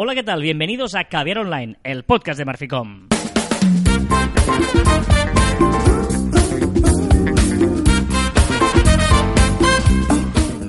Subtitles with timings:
[0.00, 0.40] Hola, ¿qué tal?
[0.40, 3.08] Bienvenidos a Caviar Online, el podcast de Marficom.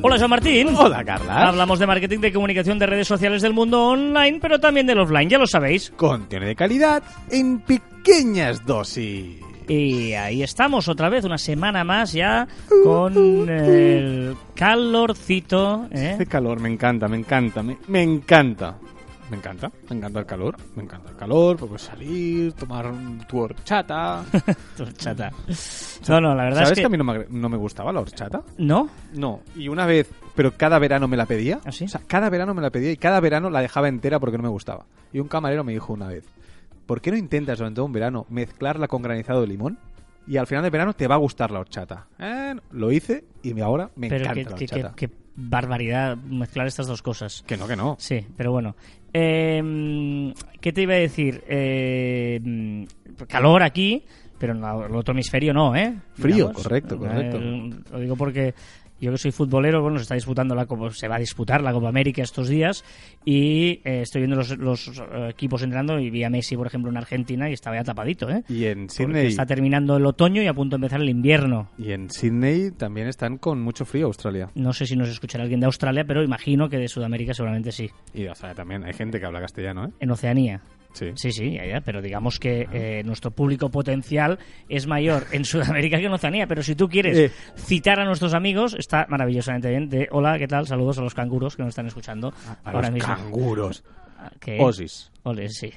[0.01, 0.69] Hola, Joan Martín.
[0.75, 1.49] Hola, Carla.
[1.49, 5.29] Hablamos de marketing, de comunicación, de redes sociales del mundo online, pero también del offline,
[5.29, 5.91] ya lo sabéis.
[5.95, 9.43] Contenido de calidad en pequeñas dosis.
[9.67, 12.47] Y ahí estamos otra vez, una semana más ya,
[12.83, 15.87] con el calorcito.
[15.91, 16.13] ¿eh?
[16.13, 18.79] Este calor me encanta, me encanta, me, me encanta.
[19.29, 23.37] Me encanta, me encanta el calor, me encanta el calor, porque salir, tomar un- tu
[23.39, 24.23] horchata.
[24.79, 25.31] Horchata.
[26.07, 26.81] No, no, la verdad ¿Sabes es que...
[26.81, 26.85] que...
[26.87, 28.41] a mí no me, no me gustaba la horchata?
[28.57, 28.89] ¿No?
[29.13, 31.59] No, y una vez, pero cada verano me la pedía.
[31.65, 31.85] ¿Ah, sí?
[31.85, 34.43] O sea, cada verano me la pedía y cada verano la dejaba entera porque no
[34.43, 34.85] me gustaba.
[35.13, 36.25] Y un camarero me dijo una vez,
[36.87, 39.77] ¿por qué no intentas durante un verano mezclarla con granizado de limón?
[40.27, 42.07] Y al final del verano te va a gustar la horchata.
[42.19, 44.93] Eh, lo hice y ahora me Pero encanta la horchata.
[44.95, 47.43] qué barbaridad mezclar estas dos cosas.
[47.47, 47.95] Que no, que no.
[47.99, 48.75] Sí, pero bueno.
[49.13, 51.43] Eh, ¿Qué te iba a decir?
[51.47, 52.85] Eh,
[53.27, 54.03] calor aquí,
[54.37, 55.95] pero en el otro hemisferio no, ¿eh?
[56.13, 57.37] Frío, correcto, correcto.
[57.37, 58.53] Eh, lo digo porque
[58.99, 61.71] yo que soy futbolero, bueno, se está disputando la Copa, se va a disputar la
[61.71, 62.83] Copa América estos días
[63.25, 66.91] y eh, estoy viendo los, los, eh, equipos entrando y vi a Messi, por ejemplo,
[66.91, 68.43] en Argentina y estaba ya tapadito, ¿eh?
[68.49, 71.69] Y en Sydney, está terminando el otoño y a punto de empezar el invierno.
[71.77, 74.49] y en Sydney también están con mucho frío Australia.
[74.55, 77.89] No sé si nos escuchará alguien de Australia, pero imagino que de Sudamérica seguramente sí.
[78.13, 79.91] Y o sea, también hay gente que habla castellano, ¿eh?
[79.99, 80.61] En Oceanía.
[80.99, 81.11] Sí.
[81.15, 85.97] Sí, sí, ya, ya, pero digamos que eh, nuestro público potencial es mayor en Sudamérica
[85.97, 86.45] que en Oceanía.
[86.45, 87.31] Pero si tú quieres Eh.
[87.55, 89.87] citar a nuestros amigos, está maravillosamente bien.
[89.89, 90.67] De hola, ¿qué tal?
[90.67, 92.33] Saludos a los canguros que nos están escuchando
[92.65, 93.15] A ahora los mismo.
[93.15, 93.83] canguros.
[94.17, 94.57] Ah, ¿qué?
[94.59, 95.09] Osis.
[95.23, 95.71] Ole, sí.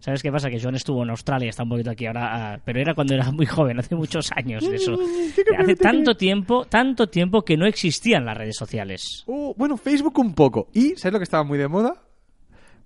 [0.00, 0.48] ¿Sabes qué pasa?
[0.48, 3.30] Que John estuvo en Australia, está un poquito aquí ahora, ah, pero era cuando era
[3.30, 4.94] muy joven, hace muchos años de eso.
[5.58, 9.24] Hace tanto tiempo, tanto tiempo que no existían las redes sociales.
[9.26, 10.68] Uh, bueno, Facebook un poco.
[10.72, 12.02] ¿Y sabes lo que estaba muy de moda?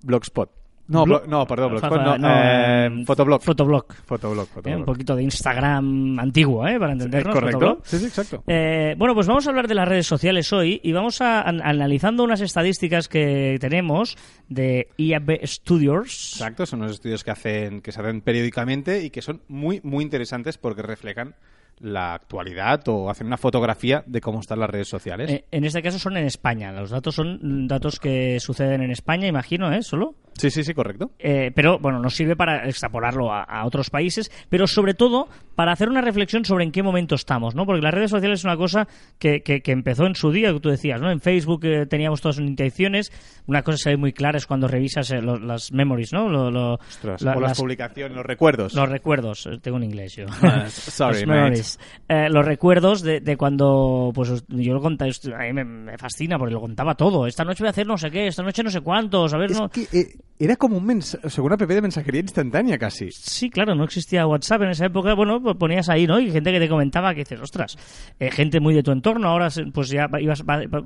[0.02, 0.50] Blogspot.
[0.88, 3.42] No, Blo- no perdón, fa- No, no, eh, em, Fotoblog.
[3.42, 3.84] Fotoblog.
[4.06, 4.78] Fotoblog, Eh, Fotoblog.
[4.80, 6.78] un poquito de Instagram antiguo, ¿eh?
[6.78, 7.34] Para entendernos.
[7.34, 7.58] ¿Correcto?
[7.58, 7.86] Fotolog.
[7.86, 8.42] Sí, sí, exacto.
[8.46, 11.60] Eh, bueno, pues vamos a hablar de las redes sociales hoy y vamos a an-
[11.62, 14.16] analizando unas estadísticas que tenemos
[14.48, 16.32] de IAB Studios.
[16.34, 20.02] Exacto, son unos estudios que hacen que se hacen periódicamente y que son muy muy
[20.04, 21.34] interesantes porque reflejan
[21.80, 25.30] la actualidad o hacen una fotografía de cómo están las redes sociales.
[25.30, 26.72] Eh, en este caso son en España.
[26.72, 29.82] Los datos son datos que suceden en España, imagino, ¿eh?
[29.82, 30.14] Solo.
[30.38, 31.10] Sí, sí, sí, correcto.
[31.18, 35.72] Eh, pero bueno, nos sirve para extrapolarlo a, a otros países, pero sobre todo para
[35.72, 37.66] hacer una reflexión sobre en qué momento estamos, ¿no?
[37.66, 38.86] Porque las redes sociales es una cosa
[39.18, 41.10] que, que- que empezó en su día, que tú decías, ¿no?
[41.10, 43.10] En Facebook eh, teníamos todas sus intenciones.
[43.46, 46.28] Una cosa que se ve muy clara es cuando revisas eh, lo- las memories, ¿no?
[46.28, 48.74] Lo- lo- Ostras, la- o las, las- publicaciones, los recuerdos.
[48.74, 50.26] los recuerdos, eh, tengo en inglés yo.
[50.42, 51.40] Ah, sorry, Los mate.
[51.40, 51.80] memories.
[52.08, 56.38] Eh, los recuerdos de, de cuando, pues yo lo contaba, a mí me, me fascina
[56.38, 57.26] porque lo contaba todo.
[57.26, 59.50] Esta noche voy a hacer no sé qué, esta noche no sé cuántos, a ver,
[59.50, 59.68] Es no.
[59.68, 60.06] que eh,
[60.38, 63.10] era como un mensaje, según una app de mensajería instantánea casi.
[63.10, 65.14] Sí, claro, no existía WhatsApp en esa época.
[65.14, 66.20] Bueno, pues ponías ahí, ¿no?
[66.20, 67.76] Y gente que te comentaba que dices, ostras,
[68.20, 69.28] eh, gente muy de tu entorno.
[69.28, 70.44] Ahora, pues ya ibas,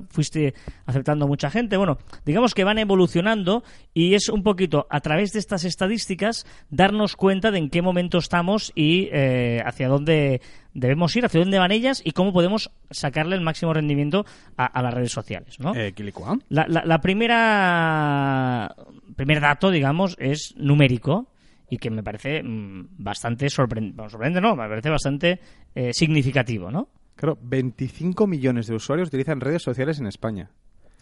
[0.09, 0.53] fuiste
[0.85, 1.77] aceptando mucha gente.
[1.77, 7.15] Bueno, digamos que van evolucionando y es un poquito a través de estas estadísticas darnos
[7.15, 10.41] cuenta de en qué momento estamos y eh, hacia dónde
[10.73, 14.25] debemos ir, hacia dónde van ellas y cómo podemos sacarle el máximo rendimiento
[14.57, 15.75] a, a las redes sociales, ¿no?
[15.75, 15.93] Eh.
[16.49, 18.75] La, la, la primera
[19.15, 21.27] primer dato, digamos, es numérico
[21.69, 23.95] y que me parece mm, bastante sorprendente.
[23.95, 25.39] Bueno, sorprendente no, me parece bastante
[25.75, 26.89] eh, significativo, ¿no?
[27.15, 30.49] Claro, 25 millones de usuarios utilizan redes sociales en España.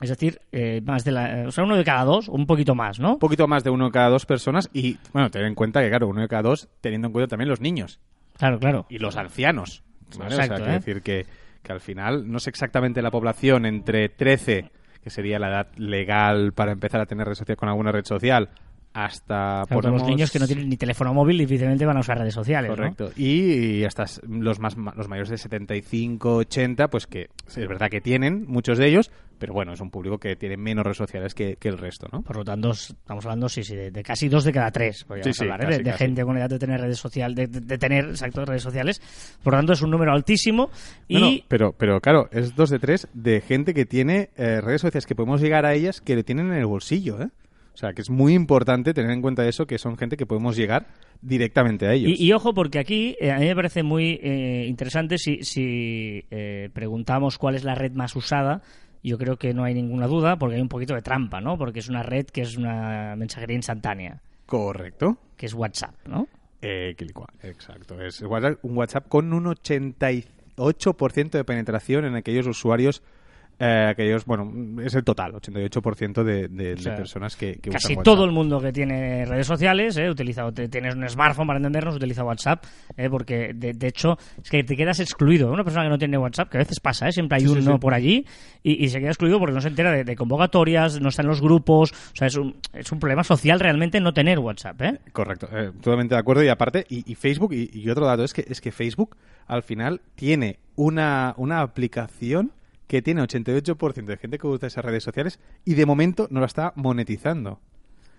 [0.02, 3.00] Es decir, eh, más de la, o sea, uno de cada dos, un poquito más,
[3.00, 3.14] ¿no?
[3.14, 5.90] Un poquito más de uno de cada dos personas y, bueno, tener en cuenta que,
[5.90, 8.00] claro, uno de cada dos, teniendo en cuenta también los niños
[8.38, 8.86] Claro, claro.
[8.90, 9.84] y los ancianos.
[10.18, 10.36] ¿vale?
[10.36, 10.80] Exacto, o sea, quiero ¿eh?
[10.80, 11.26] decir que,
[11.62, 14.72] que al final no sé exactamente la población entre 13,
[15.04, 18.50] que sería la edad legal para empezar a tener red social con alguna red social,
[18.94, 22.18] hasta Claro, ponemos- Los niños que no tienen ni teléfono móvil difícilmente van a usar
[22.18, 22.76] redes sociales, ¿no?
[22.76, 23.12] Correcto.
[23.16, 28.46] Y hasta los más los mayores de 75, 80, pues que es verdad que tienen
[28.48, 29.10] muchos de ellos,
[29.42, 32.22] pero bueno, es un público que tiene menos redes sociales que, que el resto, ¿no?
[32.22, 35.36] Por lo tanto, estamos hablando, sí, sí, de, de casi dos de cada tres, podríamos
[35.36, 35.80] Sí, sí, hablar, ¿eh?
[35.80, 39.02] de, gente con edad de tener redes sociales, de, de- de tener, exacto, redes sociales.
[39.44, 40.70] Por lo tanto, es un número altísimo
[41.08, 41.16] y...
[41.16, 44.82] No, no, pero, pero claro, es dos de tres de gente que tiene eh, redes
[44.82, 47.30] sociales que podemos llegar a ellas que le tienen en el bolsillo, ¿eh?
[47.74, 50.58] O sea, que es muy importante tener en cuenta eso, que son gente que podemos
[50.58, 50.88] llegar
[51.22, 52.12] directamente a ellos.
[52.20, 56.26] Y, y ojo, porque aquí eh, a mí me parece muy eh, interesante si, si
[56.32, 58.62] eh, preguntamos cuál es la red más usada.
[59.04, 61.58] Yo creo que no hay ninguna duda, porque hay un poquito de trampa, ¿no?
[61.58, 65.18] Porque es una red que es una mensajería instantánea, Correcto.
[65.38, 66.28] que es WhatsApp, ¿no?
[66.62, 66.96] Eh,
[67.42, 68.00] exacto.
[68.00, 73.02] Es WhatsApp- un WhatsApp con un 88% de penetración en aquellos usuarios
[73.64, 77.70] eh, aquellos, bueno, es el total, 88% de, de, O sea, de personas que, que
[77.70, 81.46] Casi usan todo el mundo que tiene redes sociales, eh, utiliza, te- tienes un smartphone
[81.46, 82.64] para entendernos, utiliza WhatsApp,
[82.98, 85.52] eh, porque de, de hecho es que te quedas excluido.
[85.52, 87.60] Una persona que no tiene WhatsApp, que a veces pasa, eh, siempre hay Sí, sí,
[87.60, 87.78] uno sí.
[87.80, 88.26] por allí
[88.64, 91.28] y, y se queda excluido porque no se entera de, de convocatorias, no está en
[91.28, 91.92] los grupos.
[91.92, 94.82] O sea, es un, es un problema social realmente no tener WhatsApp.
[94.82, 95.00] ¿eh?
[95.14, 96.44] Correcto, eh, totalmente de acuerdo.
[96.44, 99.16] Y aparte, y, y Facebook, y, y otro dato es que, es que Facebook
[99.48, 102.52] al final tiene una, una aplicación
[102.92, 106.46] que tiene 88% de gente que usa esas redes sociales y de momento no la
[106.48, 107.62] está monetizando.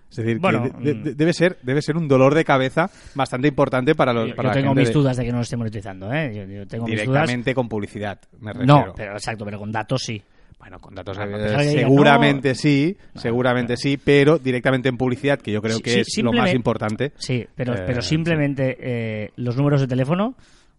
[0.09, 1.03] Es decir, Bueno, de- mm.
[1.03, 4.49] de- debe, ser, debe ser un dolor de cabeza bastante importante para, los, Yo, para
[4.49, 6.11] yo la tengo gente mis de- dudas de que no lo esté monetizando.
[6.11, 6.33] ¿eh?
[6.35, 7.07] Yo, yo tengo mis dudas.
[7.07, 8.85] directamente con publicidad, me refiero.
[8.87, 10.19] No, pero exacto, pero con datos sí.
[10.57, 12.55] Bueno, con datos eh, seguramente no.
[12.55, 16.31] sí, seguramente sí, pero directamente en publicidad, que yo creo Sí, que sí, es lo
[16.33, 17.11] más importante.
[17.17, 20.35] Sí, pero, Eh, pero simplemente eh, los números de teléfono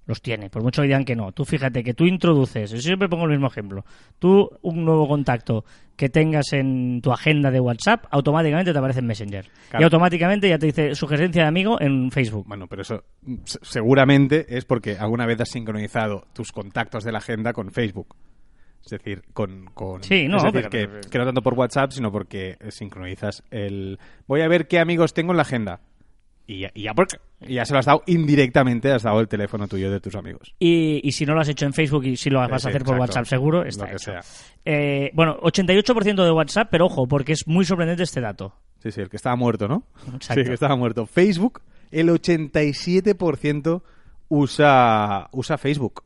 [0.07, 1.33] los tiene, por mucho que digan que no.
[1.33, 3.85] Tú fíjate que tú introduces, yo siempre pongo el mismo ejemplo,
[4.19, 5.65] tú un nuevo contacto
[5.97, 9.47] que tengas en tu agenda de WhatsApp, automáticamente te aparece en Messenger.
[9.71, 9.83] Claro.
[9.83, 12.45] Y automáticamente ya te dice sugerencia de amigo en Facebook.
[12.49, 13.05] Bueno, pero eso
[13.45, 18.15] se- seguramente es porque alguna vez has sincronizado tus contactos de la agenda con Facebook.
[18.85, 19.65] Es decir, con...
[19.73, 23.99] con Sí, no, es decir, que, que no tanto por WhatsApp, sino porque sincronizas el...
[24.27, 25.81] Voy a ver qué amigos tengo en la agenda.
[26.47, 29.29] Y ya, y ya, porque- y ya se lo has dado indirectamente, has dado el
[29.29, 30.55] teléfono tuyo de tus amigos.
[30.59, 32.85] Y, y si no lo has hecho en Facebook y si lo vas a hacer
[32.85, 33.01] por exacto.
[33.01, 34.13] WhatsApp seguro, está hecho.
[34.65, 38.55] Eh, bueno, 88% de WhatsApp, pero ojo, porque es muy sorprendente este dato.
[38.83, 39.85] Sí, sí, el que estaba muerto, ¿no?
[40.15, 40.43] Exacto.
[40.43, 41.07] Sí, que estaba muerto.
[41.07, 43.83] Facebook, el 87%
[44.29, 46.03] usa, usa Facebook.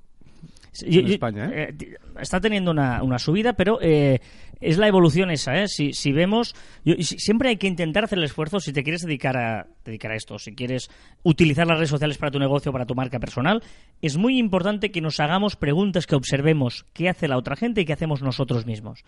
[0.82, 1.74] En yo- España, ¿eh?
[1.80, 4.20] eh, está teniendo una, una subida, pero eh,
[4.60, 5.68] es la evolución esa, ¿eh?
[5.68, 6.54] Si, si vemos...
[6.84, 10.16] yo- siempre hay que intentar hacer el esfuerzo si te quieres dedicar a, dedicar a
[10.16, 10.90] esto, si quieres
[11.22, 13.62] utilizar las redes sociales para tu negocio, para tu marca personal,
[14.02, 17.84] es muy importante que nos hagamos preguntas, que observemos qué hace la otra gente y
[17.84, 19.04] qué hacemos nosotros mismos.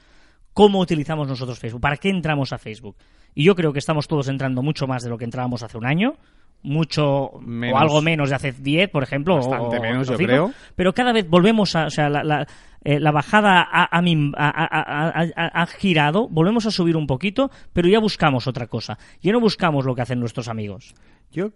[0.53, 1.81] ¿Cómo utilizamos nosotros Facebook?
[1.81, 2.97] ¿Para qué entramos a Facebook?
[3.35, 5.87] Y yo creo que estamos todos entrando mucho más de lo que entrábamos hace un
[5.87, 6.15] año,
[6.63, 7.75] mucho Menos.
[7.77, 9.37] o algo menos de hace 10, por ejemplo.
[9.37, 10.53] Bastante o- menos, o yo cinco, creo.
[10.77, 12.47] pero cada vez volvemos a, o sea, la, la,
[12.85, 17.99] eh, la bajada ha, ha ha- ha- girado, volvemos a subir un poquito, pero ya
[18.01, 18.99] buscamos otra cosa.
[19.23, 20.95] Ya no buscamos lo que hacen nuestros amigos.
[21.33, 21.51] Yo,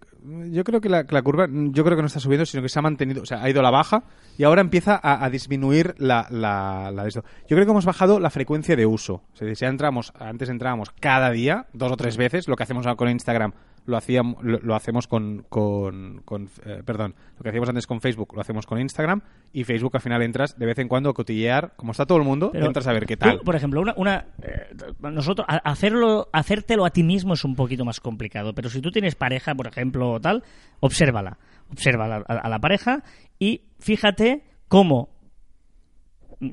[0.53, 2.83] yo creo que la, curva, yo creo que no está subiendo, sino que se ha
[2.83, 4.05] mantenido, o sea, ha ido a la baja
[4.39, 7.09] y ahora empieza a, a disminuir la, la, la.
[7.09, 9.23] Yo creo que hemos bajado la frecuencia de uso.
[9.33, 12.87] O sea, si entramos, antes entrábamos cada día, dos o tres veces, lo que hacemos
[12.87, 13.53] ahora con Instagram
[13.87, 18.01] lo hacíamos, lo, lo hacemos con, con, con, eh, perdón, lo que hacíamos antes con
[18.01, 19.21] Facebook lo hacemos con Instagram
[19.53, 22.25] y Facebook al final entras de vez en cuando a cotillear, como está todo el
[22.25, 23.41] mundo, Pero entras a ver qué tú, tal.
[23.41, 27.85] por ejemplo, una, una eh, nosotros a- hacerlo, hacértelo a ti mismo es un poquito
[27.85, 30.43] más complicado, pero si tú tienes pareja, por ejemplo, o tal,
[30.81, 31.37] obsérvala,
[31.71, 33.03] obsérvala a, a la pareja
[33.39, 35.11] y fíjate cómo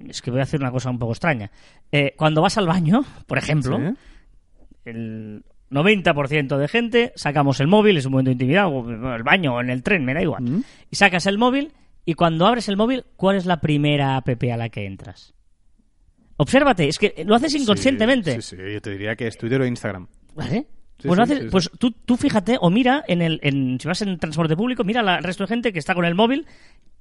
[0.07, 1.49] es que voy a hacer una cosa un poco extraña.
[1.91, 3.95] Eh, cuando vas al baño, por ejemplo, ¿Sí?
[4.85, 9.23] el 90% de gente sacamos el móvil, es un momento de intimidad, o en el
[9.23, 10.43] baño o en el tren, me da igual.
[10.43, 10.63] Mm.
[10.91, 11.71] Y sacas el móvil
[12.05, 15.33] y cuando abres el móvil, ¿cuál es la primera app a la que entras?
[16.37, 18.35] Obsérvate, es que lo haces inconscientemente.
[18.41, 20.07] Sí, sí, sí, yo te diría que es Twitter o Instagram.
[20.33, 20.67] ¿Vale?
[20.99, 21.49] Sí, pues sí, lo haces- sí, sí.
[21.51, 25.01] pues tú, tú fíjate o mira en el en, si vas en transporte público, mira
[25.01, 26.45] al resto de gente que está con el móvil,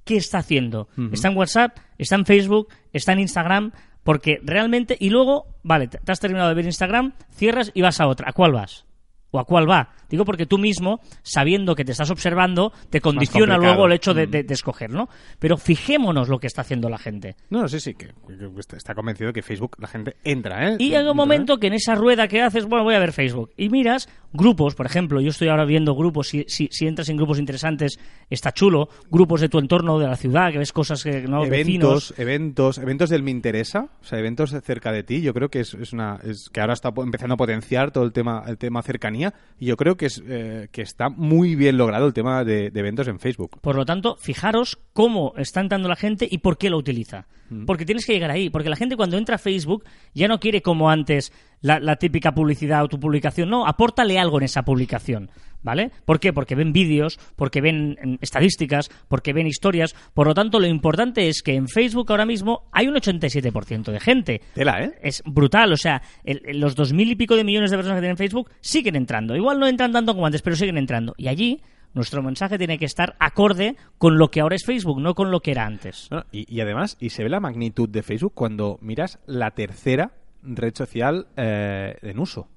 [0.03, 0.89] ¿qué está haciendo?
[1.11, 3.71] Está en WhatsApp, está en Facebook, está en Instagram,
[4.03, 8.07] porque realmente y luego, vale, te, has terminado de ver Instagram, cierras y vas a
[8.07, 8.29] otra.
[8.29, 8.85] ¿A cuál vas?
[9.31, 9.89] ¿O a cuál va?
[10.09, 14.27] Digo porque tú mismo, sabiendo que te estás observando, te condiciona luego el hecho de,
[14.27, 14.31] Mm.
[14.31, 15.07] de- de escoger, ¿no?
[15.39, 17.37] Pero fijémonos lo que está haciendo la gente.
[17.49, 20.75] No, sí, sí, que, que está- convencido que Facebook la gente entra, ¿eh?
[20.79, 23.13] Y llega Entra, un momento que en esa rueda que haces, bueno, voy a ver
[23.13, 23.51] Facebook.
[23.55, 27.15] Y miras grupos, por ejemplo, yo estoy ahora viendo grupos, si, si, si entras en
[27.17, 27.97] grupos interesantes,
[28.29, 28.89] está chulo.
[29.09, 32.11] Grupos de tu entorno, de la ciudad, que ves cosas que no vecinos.
[32.17, 35.61] Eventos, eventos, eventos del Me Interesa, o sea, eventos cerca de ti, yo creo que
[35.61, 38.81] es, es una, es que ahora está empezando a potenciar todo el tema, el tema
[38.81, 39.20] cercanía,
[39.59, 42.79] y yo creo que es, eh, que está muy bien logrado el tema de, de
[42.79, 43.59] eventos en Facebook.
[43.61, 47.27] Por lo tanto, fijaros cómo está entrando la gente y por qué lo utiliza.
[47.49, 47.65] Mm.
[47.65, 48.49] Porque tienes que llegar ahí.
[48.49, 52.33] Porque la gente cuando entra a Facebook ya no quiere como antes la, la típica
[52.33, 53.49] publicidad o tu publicación.
[53.49, 55.29] No, apórtale algo en esa publicación.
[55.63, 55.91] ¿Vale?
[56.05, 56.33] ¿Por qué?
[56.33, 59.95] Porque ven vídeos, porque ven mm, estadísticas, porque ven historias.
[60.13, 63.99] Por lo tanto, lo importante es que en Facebook ahora mismo hay un 87% de
[63.99, 64.41] gente.
[64.53, 64.93] Tela, ¿eh?
[65.01, 68.01] Es brutal, o sea, el- los dos mil y pico de millones de personas que
[68.01, 69.35] tienen Facebook siguen entrando.
[69.35, 71.13] Igual no entran tanto como antes, pero siguen entrando.
[71.17, 71.61] Y allí
[71.93, 75.41] nuestro mensaje tiene que estar acorde con lo que ahora es Facebook, no con lo
[75.41, 76.09] que era antes.
[76.31, 81.27] Y además, y se ve la magnitud de Facebook cuando miras la tercera red social
[81.37, 82.47] eh, en uso,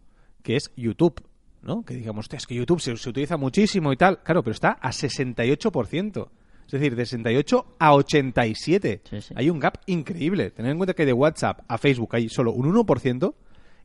[0.42, 1.20] que es YouTube,
[1.64, 1.84] ¿no?
[1.84, 4.22] Que digamos, "Hostia, es que YouTube se, se utiliza muchísimo y tal.
[4.22, 6.28] Claro, pero está a 68%.
[6.66, 9.02] Es decir, de 68 a 87.
[9.08, 9.34] Sí, sí.
[9.36, 10.50] Hay un gap increíble.
[10.50, 13.34] Tened en cuenta que de WhatsApp a Facebook hay solo un 1%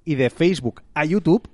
[0.05, 1.49] y de Facebook a YouTube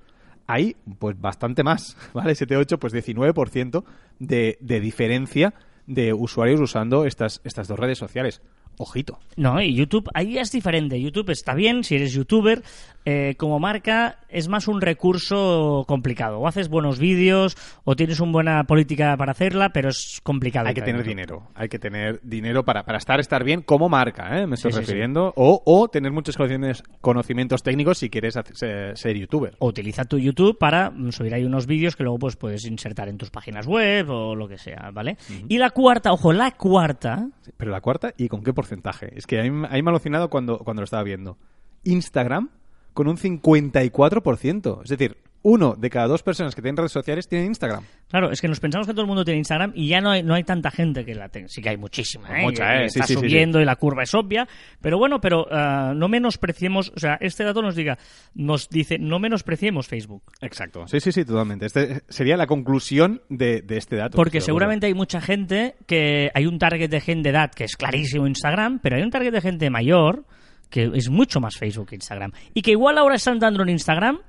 [0.47, 2.33] hay pues bastante más, ¿vale?
[2.33, 3.83] 7-8, pues 19%
[4.19, 5.53] de, de diferencia
[5.87, 8.41] de usuarios usando estas, estas dos redes sociales.
[8.77, 9.19] Ojito.
[9.37, 10.99] No, y YouTube, ahí es diferente.
[11.01, 12.63] YouTube está bien si eres youtuber.
[13.07, 16.39] eh, como marca es más un recurso complicado.
[16.39, 20.67] O haces buenos vídeos o tienes una buena política para hacerla, pero es complicado.
[20.67, 21.09] Hay que tener YouTube.
[21.09, 21.47] dinero.
[21.55, 24.47] Hay que tener dinero para, para estar, estar bien como marca, ¿eh?
[24.47, 24.87] Me estoy Sí, sí, sí.
[24.91, 25.33] refiriendo.
[25.35, 29.55] O, o tener muchos conocimientos, conocimientos técnicos si quieres hacer- ser, ser youtuber.
[29.59, 33.07] O utiliza tu YouTube para mm, subir ahí unos vídeos que luego pues puedes insertar
[33.07, 35.17] en tus páginas web o lo que sea, ¿vale?
[35.47, 39.13] Y la cuarta, ojo, la cuarta, Pero la cuarta, ¿y con qué porcentaje?
[39.15, 41.37] Es que a mí, me ha alucinado cuando, cuando lo estaba viendo.
[41.83, 42.49] Instagram
[42.93, 44.83] con un 54%.
[44.83, 47.83] Es decir, uno de cada dos personas que tienen redes sociales tienen Instagram.
[48.09, 50.23] Claro, es que nos pensamos que todo el mundo tiene Instagram y ya no hay,
[50.23, 51.47] no hay tanta gente que la tenga.
[51.49, 52.41] Sí que hay muchísima, ¿eh?
[52.41, 52.89] Mucha, ¿eh?
[52.89, 53.27] Sí, está sí, sí, sí.
[53.27, 54.47] subiendo y la curva es obvia.
[54.81, 57.99] Pero bueno, pero ah, no menospreciemos, o sea, este dato nos diga,
[58.33, 60.23] nos dice, no menospreciemos Facebook.
[60.41, 60.87] Exacto.
[60.87, 61.67] Sí, sí, sí, totalmente.
[61.67, 64.15] Este sería la conclusión de, de este dato.
[64.15, 67.77] Porque seguramente hay mucha gente que hay un target de gente de edad que es
[67.77, 70.25] clarísimo Instagram, pero hay un target de gente mayor
[70.71, 72.31] que es mucho más Facebook que Instagram.
[72.55, 74.19] Y que igual ahora están dando en Instagram,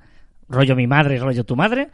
[0.49, 1.89] rollo mi madre, rollo tu madre,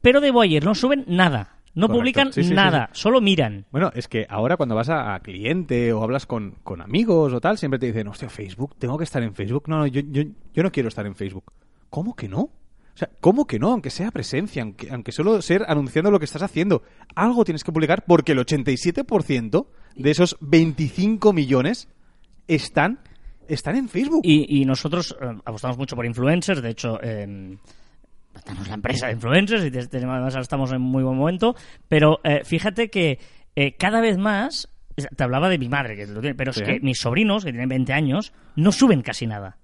[0.00, 1.52] pero de Boyer no suben nada.
[1.74, 2.00] No Correcto.
[2.00, 3.66] publican Sí, sí, sí, nada, solo miran.
[3.70, 7.40] Bueno, es que ahora cuando vas a, a cliente o hablas con, con amigos o
[7.40, 9.64] tal, siempre te dicen, hostia, Facebook, tengo que estar en Facebook.
[9.66, 10.22] No, no, yo, yo,
[10.54, 11.52] yo no quiero estar en Facebook.
[11.90, 12.40] ¿Cómo que no?
[12.96, 13.72] O sea, ¿cómo que no?
[13.72, 16.82] Aunque sea presencia, aunque, aunque solo ser anunciando lo que estás haciendo.
[17.14, 19.66] Algo tienes que publicar porque el 87%
[19.96, 21.90] de esos 25 millones
[22.48, 23.00] están,
[23.48, 24.20] están en Facebook.
[24.24, 27.56] Y, y nosotros eh, apostamos mucho por influencers, de hecho, eh,
[28.44, 31.54] tenemos la empresa de influencers y te- tenemos- además estamos en muy buen momento,
[31.88, 33.18] pero eh, fíjate que
[33.54, 36.60] eh, cada vez más, te hablaba de mi madre, que lo tiene, pero Sí.
[36.62, 39.56] es que mis sobrinos, que tienen 20 años, no suben casi nada.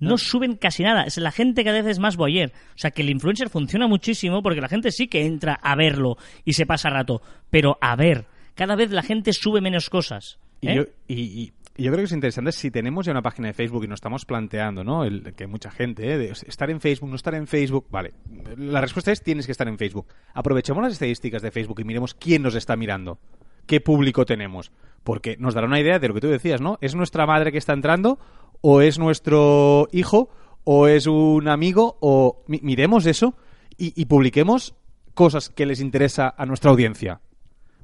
[0.00, 1.02] No suben casi nada.
[1.02, 2.52] Es la gente cada vez es más boyer.
[2.76, 6.16] O sea que el influencer funciona muchísimo porque la gente sí que entra a verlo
[6.44, 7.20] y se pasa rato.
[7.50, 10.38] Pero a ver, cada vez la gente sube menos cosas.
[10.60, 10.74] Y, ¿eh?
[10.76, 13.54] yo, y, y- y yo creo que es interesante si tenemos ya una página de
[13.54, 15.04] Facebook y nos estamos planteando, ¿no?
[15.04, 16.18] El, que mucha gente, ¿eh?
[16.18, 17.86] de estar en Facebook, no estar en Facebook.
[17.90, 18.12] Vale,
[18.56, 20.08] la respuesta es tienes que estar en Facebook.
[20.34, 23.18] Aprovechemos las estadísticas de Facebook y miremos quién nos está mirando,
[23.66, 24.72] qué público tenemos.
[25.04, 26.76] Porque nos dará una idea de lo que tú decías, ¿no?
[26.80, 28.18] ¿Es nuestra madre que está entrando?
[28.60, 30.28] ¿O es nuestro hijo?
[30.64, 31.96] ¿O es un amigo?
[32.00, 33.34] O mi- miremos eso
[33.78, 34.74] y publiquemos
[35.14, 37.20] cosas que les interesa a nuestra audiencia.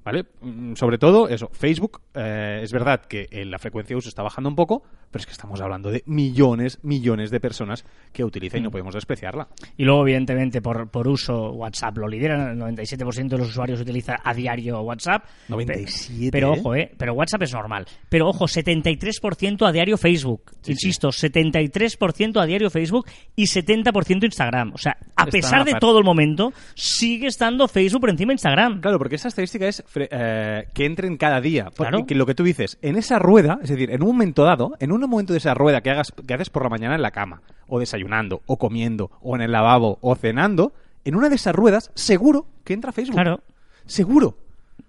[0.05, 0.25] ¿Vale?
[0.41, 4.23] Mm, Sobre todo eso, Facebook, eh, es verdad que eh, la frecuencia de uso está
[4.23, 8.59] bajando un poco, pero es que estamos hablando de millones, millones de personas que utilizan
[8.59, 8.65] y Mm.
[8.65, 9.49] no podemos despreciarla.
[9.77, 12.51] Y luego, evidentemente, por, por uso, WhatsApp lo lidera.
[12.53, 15.25] El 97% de los usuarios utiliza a diario WhatsApp.
[15.49, 16.59] 97, Pero ¿eh?
[16.59, 16.91] ojo, ¿eh?
[16.99, 17.87] Pero WhatsApp es normal.
[18.09, 20.53] Pero ojo, 73% a diario Facebook.
[20.61, 23.07] Sí, Insisto, 73% a diario Facebook
[23.37, 24.73] y 70% Instagram.
[24.75, 28.35] O sea, a Está pesar de todo el momento, sigue estando Facebook por encima de
[28.35, 28.81] Instagram.
[28.81, 31.65] Claro, porque esa estadística es eh, que entren cada día.
[31.67, 32.07] Porque Claro.
[32.07, 34.93] que lo que tú dices, en esa rueda, es decir, en un momento dado, en
[34.93, 37.43] un momento de esa rueda que hagas que haces por la mañana en la cama,
[37.67, 40.73] o desayunando, o comiendo, o en el lavabo, o cenando,
[41.05, 43.15] en una de esas ruedas, seguro que entra Facebook.
[43.15, 43.41] Claro.
[43.87, 44.37] Seguro.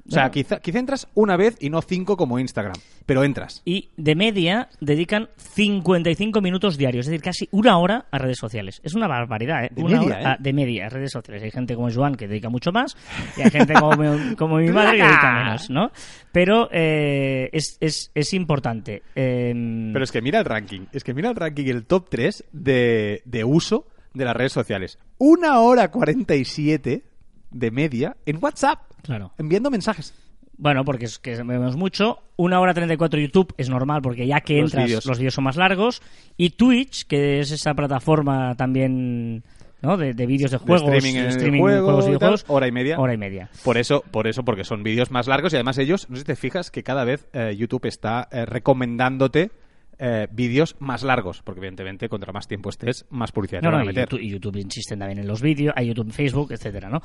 [0.08, 0.32] O sea, Claro.
[0.34, 2.76] quizá, quizá entras una vez y no cinco como Instagram,
[3.08, 3.64] pero entras.
[3.66, 8.82] Y de media dedican 55 minutos diarios, es decir, casi una hora a redes sociales.
[8.84, 9.72] Es una barbaridad, ¿eh?
[9.74, 10.26] De una media, hora ¿eh?
[10.26, 11.42] a- de media a redes sociales.
[11.44, 12.96] Hay gente como Joan que dedica mucho más
[13.36, 15.92] y hay gente como, mi- como mi madre que dedica menos, ¿no?
[16.32, 19.02] Pero eh, es, es, es importante.
[19.16, 22.44] Eh, Pero es que mira el ranking, es que mira el ranking, el top 3
[22.52, 25.00] de, de uso de las redes sociales.
[25.18, 27.04] Una hora 47
[27.52, 29.32] de media en WhatsApp, Claro.
[29.38, 30.14] enviando mensajes.
[30.58, 32.20] Bueno, porque es que vemos mucho.
[32.38, 35.58] Una hora 34 YouTube es normal porque ya que Los entras los vídeos son más
[35.58, 36.02] largos.
[36.38, 39.44] Y Twitch, que es esa plataforma también
[39.82, 39.98] ¿no?
[39.98, 42.68] de, de vídeos de De juegos, streaming en de streaming, juego juegos y videojuegos, hora
[42.68, 43.00] y media.
[43.00, 43.50] Hora y media.
[43.64, 46.26] Por eso, por eso, porque son vídeos más largos y además ellos, no sé si
[46.26, 49.52] te fijas que cada vez eh, YouTube está eh, recomendándote
[50.00, 53.80] eh, vídeos más largos, porque evidentemente contra más tiempo estés, más publicidad te No, van
[53.80, 54.04] no, a y meter.
[54.10, 57.02] YouTube, y YouTube insisten también en los vídeos, hay YouTube Facebook, etcétera, ¿no?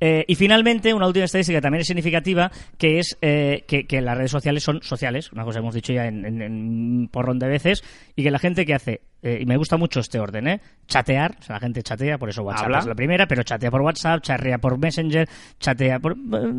[0.00, 4.00] Eh, y finalmente, una última estadística que también es significativa, que es eh, que, que
[4.00, 7.08] las redes sociales son sociales, una cosa que hemos dicho ya en, en- en un
[7.10, 7.82] porrón de veces,
[8.16, 10.60] y que la gente que hace, eh, y me gusta mucho este orden, ¿eh?
[10.86, 12.78] Chatear, o sea, la gente chatea, por eso WhatsApp Habla.
[12.80, 15.26] es la primera, pero chatea por WhatsApp, chatea por Messenger,
[15.58, 16.14] chatea por...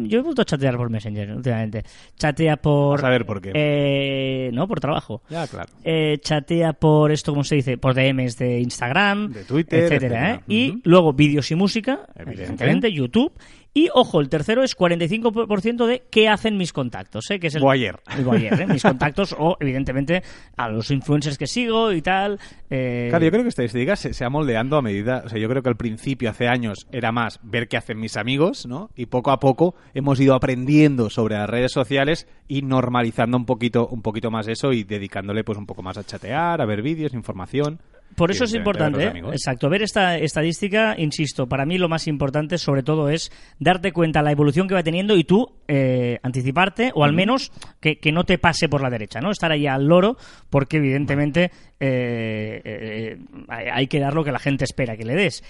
[0.08, 1.84] Yo he vuelto a chatear por Messenger últimamente.
[2.18, 2.98] Chatea por...
[3.00, 3.52] A saber por qué.
[3.54, 5.70] eh, no, por trabajo Ya, claro.
[5.84, 7.78] eh, chatea por esto, ¿cómo se dice?
[7.78, 10.06] Por DMs de Instagram, De Twitter, etcétera.
[10.32, 10.36] etcétera.
[10.36, 10.44] ¿eh?
[10.48, 12.42] Y luego vídeos y música, Evidente.
[12.42, 13.32] evidentemente, YouTube.
[13.78, 17.42] Y ojo, el tercero es 45% de qué hacen mis contactos, ¿eh?
[17.42, 18.00] que es el Voyeur.
[18.18, 18.68] el ¿eh?
[18.68, 20.24] mis contactos o evidentemente
[20.56, 22.40] a los influencers que sigo y tal.
[22.70, 25.24] eh, Claro, yo creo que esta estadística se, se va moldeando a medida.
[25.26, 28.16] O sea, yo creo que al principio, hace años, era más ver qué hacen mis
[28.16, 28.92] amigos, ¿no?
[28.96, 33.88] Y poco a poco hemos ido aprendiendo sobre las redes sociales y normalizando un poquito,
[33.88, 37.14] un poquito más eso y dedicándole pues un poco más a chatear, a ver vídeos,
[37.14, 37.82] información.
[38.16, 39.22] Por eso es importante, ¿eh?
[39.32, 44.22] exacto, ver esta estadística, insisto, para mí lo más importante sobre todo es darte cuenta
[44.22, 48.24] la evolución que va teniendo y tú eh, anticiparte o al menos que, que no
[48.24, 49.32] te pase por la derecha, ¿no?
[49.32, 50.18] Estar ahí al loro
[50.50, 53.18] porque evidentemente eh, eh,
[53.48, 55.44] hay hay que dar lo que la gente espera que le des.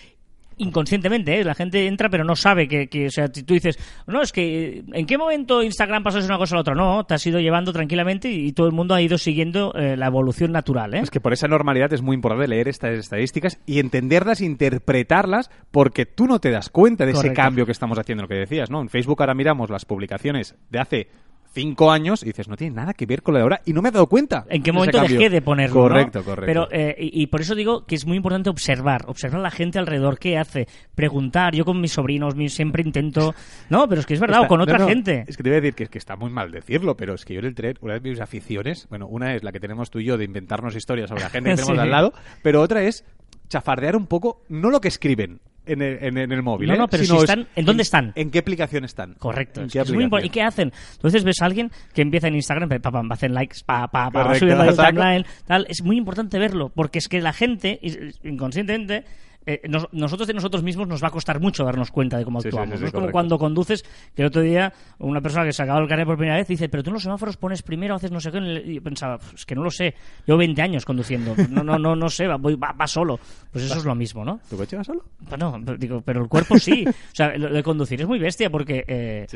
[0.57, 1.43] Inconscientemente, ¿eh?
[1.43, 4.83] la gente entra pero no sabe que, que, o sea, tú dices, no, es que
[4.93, 6.75] ¿en qué momento Instagram pasó de una cosa a la otra?
[6.75, 9.97] No, te has ido llevando tranquilamente y, y todo el mundo ha ido siguiendo eh,
[9.97, 10.99] la evolución natural, ¿eh?
[10.99, 16.05] Es que por esa normalidad es muy importante leer estas estadísticas y entenderlas, interpretarlas, porque
[16.05, 18.81] tú no te das cuenta de ese cambio que estamos haciendo, lo que decías, ¿no?
[18.81, 21.07] En Facebook ahora miramos las publicaciones de hace
[21.55, 23.81] cinco años y dices, no tiene nada que ver con la de ahora y no
[23.81, 24.45] me he dado cuenta.
[24.49, 25.75] ¿En qué momento dejé de ponerlo?
[25.75, 25.81] ¿no?
[25.87, 26.45] Correcto, correcto.
[26.45, 29.51] Pero, eh, y, y por eso digo que es muy importante observar, observar a la
[29.51, 31.55] gente alrededor, qué hace, preguntar.
[31.55, 33.33] Yo con mis sobrinos siempre intento.
[33.69, 35.23] No, pero es que es verdad, Está- o con otra no, no, gente.
[35.27, 37.25] Es que te voy a decir que, es que está muy mal decirlo, pero es
[37.25, 39.89] que yo en el tren, una de mis aficiones, bueno, una es la que tenemos
[39.89, 41.81] tú y yo de inventarnos historias sobre la gente que tenemos Sí.
[41.81, 43.05] al lado, pero otra es
[43.47, 46.77] chafardear un poco, no lo que escriben en el, en, en el móvil, No, ¿eh?
[46.77, 48.11] no, pero sino si es están- ¿en dónde están?
[48.15, 49.13] ¿En qué aplicación están?
[49.15, 50.09] Correcto, ¿En es, qué es muy.
[50.23, 50.71] ¿Y qué hacen?
[50.93, 54.23] Entonces ves a alguien que empieza en Instagram, pa, pam, hacen likes, pa, pa, pa,
[54.23, 55.65] Correcto, timeline, tal.
[55.69, 57.79] Es muy importante verlo, porque es que la gente,
[58.23, 59.05] inconscientemente,
[59.45, 62.41] eh, nos- nosotros de nosotros mismos nos va a costar mucho darnos cuenta de cómo
[62.41, 62.69] Sí, actuamos.
[62.71, 62.87] sí, sí, ¿no?
[62.87, 63.83] es como cuando conduces,
[64.15, 66.69] que el otro día una persona que se acabó el carnet por primera vez dice,
[66.69, 69.45] pero tú en los semáforos pones primero, haces no sé qué, y yo pensaba, es
[69.45, 69.93] que no lo sé,
[70.25, 73.19] llevo 20 años conduciendo, no, no, no, no sé, va, voy- va, va solo.
[73.51, 74.39] Pues eso es lo mismo, ¿no?
[74.49, 75.03] ¿Tu coche va solo?
[75.29, 76.85] Bueno, pero digo, pero el cuerpo sí.
[76.87, 79.27] O sea, lo de conducir es muy bestia porque eh,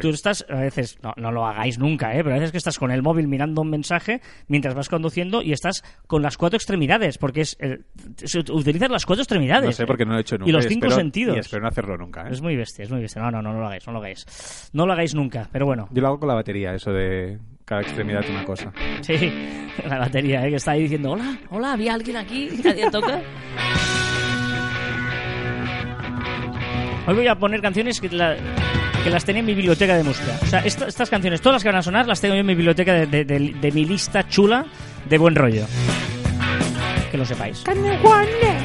[0.00, 2.22] tú, estás, a veces, no, no lo hagáis nunca, ¿eh?
[2.22, 5.52] pero a veces que estás con el móvil mirando un mensaje mientras vas conduciendo y
[5.52, 7.80] estás con las cuatro extremidades, porque es eh,
[8.50, 9.55] utilizas las cuatro extremidades.
[9.64, 10.48] No sé, porque no lo he hecho nunca.
[10.48, 11.36] Y los cinco espero- sentidos.
[11.36, 12.32] Y espero no hacerlo nunca, ¿eh?
[12.32, 13.22] Es muy bestia, es muy bestia.
[13.22, 14.70] No, no, no, no lo hagáis, no lo hagáis.
[14.72, 15.88] No lo hagáis nunca, pero bueno.
[15.92, 18.72] Yo lo hago con la batería, eso de cada extremidad una cosa.
[19.00, 19.32] Sí,
[19.88, 20.50] la batería, ¿eh?
[20.50, 23.20] que está ahí diciendo, hola, hola, había alguien aquí, nadie toca.
[27.08, 28.36] Hoy voy a poner canciones que, la-
[29.04, 30.32] que las tenía en mi biblioteca de música.
[30.42, 32.46] O sea, esta- estas canciones, todas las que van a sonar, las tengo yo en
[32.46, 34.66] mi biblioteca de, de- de- de mi lista chula
[35.08, 35.66] de buen rollo.
[37.12, 37.62] Que lo sepáis.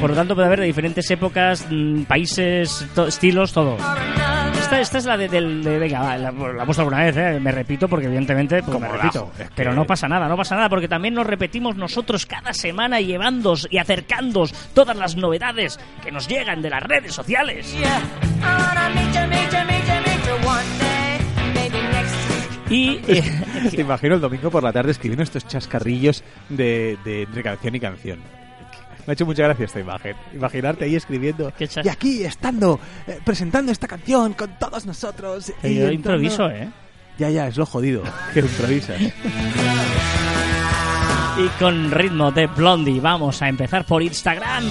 [0.02, 3.76] Por lo tanto, puede haber de diferentes épocas, mm, países, to- estilos, todo.
[4.60, 7.16] Esta, esta es la de, del- de- venga, va, la, la he puesto alguna vez,
[7.16, 7.38] ¿eh?
[7.40, 9.30] me repito porque evidentemente pues, me Como repito.
[9.30, 12.26] Lazo, es que- Pero no pasa nada, no pasa nada porque también nos repetimos nosotros
[12.26, 17.72] cada semana llevándos y acercándos todas las novedades que nos llegan de las redes sociales.
[22.70, 23.22] Y eh,
[23.70, 27.80] Te imagino el domingo por la tarde escribiendo estos chascarrillos de, de entre canción y
[27.80, 28.41] canción.
[29.06, 30.14] Me ha hecho mucha gracia esta imagen.
[30.32, 31.52] Imaginarte ahí escribiendo.
[31.84, 35.52] Y aquí estando, eh, presentando esta canción con todos nosotros.
[35.60, 36.68] que y yo entrando- improviso, ¿eh?
[37.18, 38.02] Ya, ya, es lo jodido.
[38.32, 39.00] Que improvisas.
[41.38, 44.64] Y con ritmo de Blondie vamos a empezar por Instagram.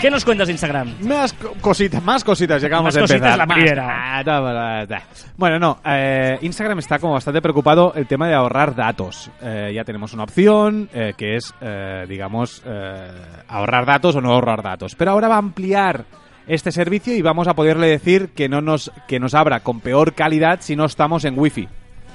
[0.00, 0.94] ¿Qué nos cuentas de Instagram?
[1.02, 3.18] Más co- cositas, más cositas, llegamos Más a empezar.
[3.18, 3.54] cositas la Más.
[3.58, 4.18] primera.
[4.18, 4.96] Ah, no, no, no.
[5.36, 9.30] Bueno, no, eh, Instagram está como bastante preocupado el tema de ahorrar datos.
[9.42, 13.10] Eh, ya tenemos una opción eh, que es, eh, digamos, eh,
[13.48, 14.94] ahorrar datos o no ahorrar datos.
[14.94, 16.06] Pero ahora va a ampliar
[16.46, 20.14] este servicio y vamos a poderle decir que no nos que nos abra con peor
[20.14, 21.68] calidad si no estamos en wifi.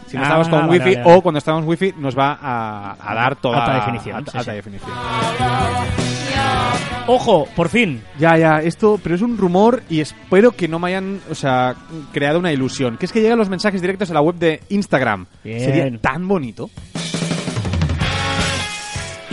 [0.08, 2.96] Si no Ah, estamos con vale, wifi vale, o cuando estamos wifi nos va a,
[3.00, 4.56] a dar toda Alta definición, alta- sí, alta sí.
[4.56, 4.92] definición.
[7.08, 8.02] Ojo, por fin.
[8.18, 11.76] Ya, ya, esto, pero es un rumor y espero que no me hayan, o sea,
[12.12, 12.98] creado una ilusión.
[12.98, 15.28] Que es que llegan los mensajes directos a la web de Instagram.
[15.44, 15.60] Bien.
[15.60, 16.70] Sería tan bonito.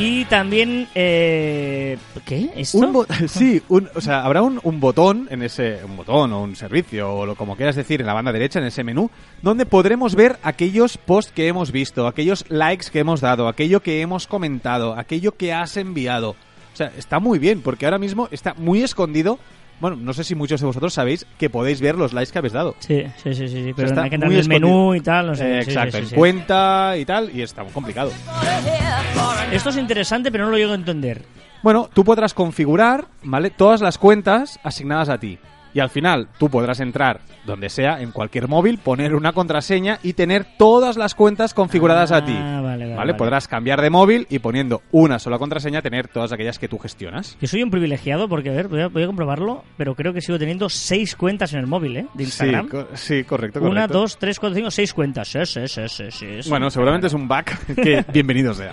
[0.05, 2.51] Y también, eh, ¿qué?
[3.29, 7.25] Sí, o sea, habrá un, un botón en ese, un botón o un servicio o
[7.25, 9.12] lo como quieras decir en la banda derecha en ese menú,
[9.43, 14.01] donde podremos ver aquellos posts que hemos visto, aquellos likes que hemos dado, aquello que
[14.01, 16.31] hemos comentado, aquello que has enviado.
[16.31, 19.38] O sea, está muy bien porque ahora mismo está muy escondido.
[19.83, 22.53] Bueno, no sé si muchos de vosotros sabéis que podéis ver los likes que habéis
[22.53, 22.77] dado.
[22.79, 25.35] Sí, sí, sí, sí, pero está hay que entrar en el menú y tal, no
[25.35, 25.59] sé.
[25.59, 28.12] Eh, sí, exacto, sí, sí, en cuenta y tal, y está muy complicado.
[29.51, 31.25] Esto es interesante, pero no lo llego a entender.
[31.64, 33.51] Bueno, tú podrás configurar, ¿vale?
[33.51, 35.40] Todas las cuentas asignadas a ti.
[35.75, 40.13] Y al final tú podrás entrar donde sea, en cualquier móvil, poner una contraseña y
[40.13, 42.37] tener todas las cuentas configuradas a ti.
[42.37, 43.15] Ah, vale, vale, vale.
[43.15, 47.37] Podrás cambiar de móvil y poniendo una sola contraseña tener todas aquellas que tú gestionas.
[47.41, 50.21] Que soy un privilegiado porque, a ver, voy a, voy a comprobarlo, pero creo que
[50.21, 52.07] sigo teniendo seis cuentas en el móvil, ¿eh?
[52.15, 52.65] De Instagram.
[52.67, 55.27] Sí, co- sí, correcto, Una, dos, tres, cuatro, cinco, seis cuentas.
[55.29, 56.49] Sí, sí, sí, sí, sí, sí.
[56.51, 57.45] Bueno, seguramente es un bug
[57.83, 58.73] que bienvenido sea.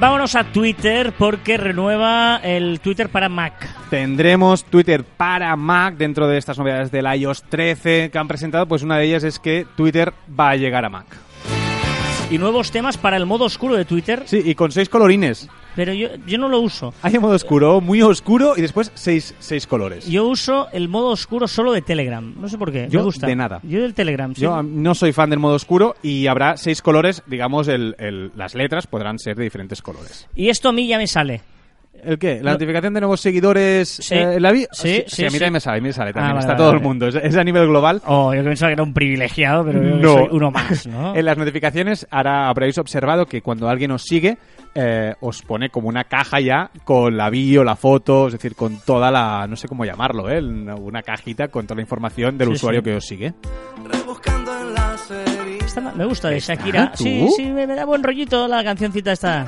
[0.00, 3.68] Vámonos a Twitter porque renueva el Twitter para Mac.
[3.90, 8.64] Tendremos Twitter para Mac dentro de estas novedades del iOS 13 que han presentado.
[8.64, 11.04] Pues una de ellas es que Twitter va a llegar a Mac.
[12.30, 15.50] Y nuevos temas para el modo oscuro de Twitter, Sí, y con seis colorines.
[15.80, 16.92] Pero yo, yo no lo uso.
[17.00, 20.06] Hay un modo oscuro, muy oscuro y después seis, seis colores.
[20.06, 22.34] Yo uso el modo oscuro solo de Telegram.
[22.38, 22.86] No sé por qué.
[22.90, 23.26] Yo me gusta.
[23.26, 23.60] de nada.
[23.62, 24.42] Yo del Telegram, sí.
[24.42, 28.30] Yo am, no soy fan del modo oscuro y habrá seis colores, digamos, el, el-
[28.36, 30.28] las letras podrán ser de diferentes colores.
[30.36, 31.40] Y esto a mí ya me sale.
[32.02, 32.36] ¿El qué?
[32.36, 32.50] ¿La No.
[32.52, 34.14] notificación de nuevos seguidores Sí.
[34.14, 34.68] eh, la vida?
[34.72, 35.50] Sí, sí, a mí sí.
[35.50, 36.30] me sale, a mí me sale también.
[36.30, 36.78] Ah, vale, Está vale, todo vale.
[36.78, 37.06] el mundo.
[37.08, 38.00] Es, es a nivel global.
[38.06, 40.12] Oh, yo pensaba que era un privilegiado, pero yo No.
[40.14, 41.14] soy uno más, ¿no?
[41.16, 44.38] En las notificaciones ahora habréis observado que cuando alguien os sigue,
[44.74, 48.78] eh, os pone como una caja ya con la bio, la foto, es decir, con
[48.80, 50.40] toda la, no sé cómo llamarlo, ¿eh?
[50.42, 52.84] una cajita con toda la información del Sí, usuario sí.
[52.84, 53.34] que os sigue.
[55.64, 56.92] Esta me gusta de Shakira.
[56.92, 57.02] ¿tú?
[57.04, 59.46] Sí, sí, me, me da buen rollito la cancioncita esta.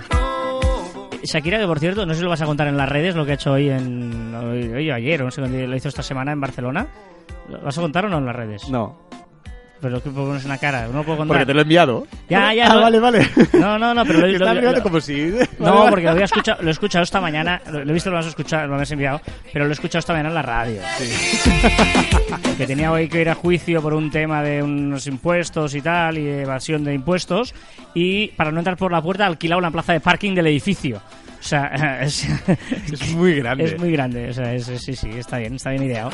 [1.24, 3.24] Shakira, que por cierto, no sé si lo vas a contar en las redes, lo
[3.24, 4.34] que ha hecho hoy en.
[4.34, 6.86] Hoy, ayer, o no sé cuándo lo hizo esta semana en Barcelona.
[7.48, 8.68] ¿Lo vas a contar o no en las redes?
[8.68, 8.96] No,
[9.82, 11.36] Pero que pones una cara, no puedo contar.
[11.38, 12.06] porque te lo he enviado.
[12.28, 13.28] Ya, ya, Ah, lo- vale, vale.
[13.54, 15.16] No, no, no, pero lo, Que mirando lo- como si...
[15.26, 15.90] No, Vale, vale.
[15.90, 18.20] porque lo había escuchado, lo he escuchado esta mañana, lo, lo he visto que lo
[18.20, 19.20] has escuchado, lo has enviado,
[19.52, 20.80] pero lo he escuchado esta mañana en la radio.
[22.58, 26.16] que tenía hoy que ir a juicio por un tema de unos impuestos y tal,
[26.16, 27.52] y de evasión de impuestos,
[27.92, 30.98] y para no entrar por la puerta ha alquilado una plaza de parking del edificio.
[31.40, 32.24] O sea, es,
[32.92, 33.64] Es muy grande.
[33.64, 34.30] es muy grande.
[34.30, 36.10] O sea, es- sí, sí, está bien, está bien ideado.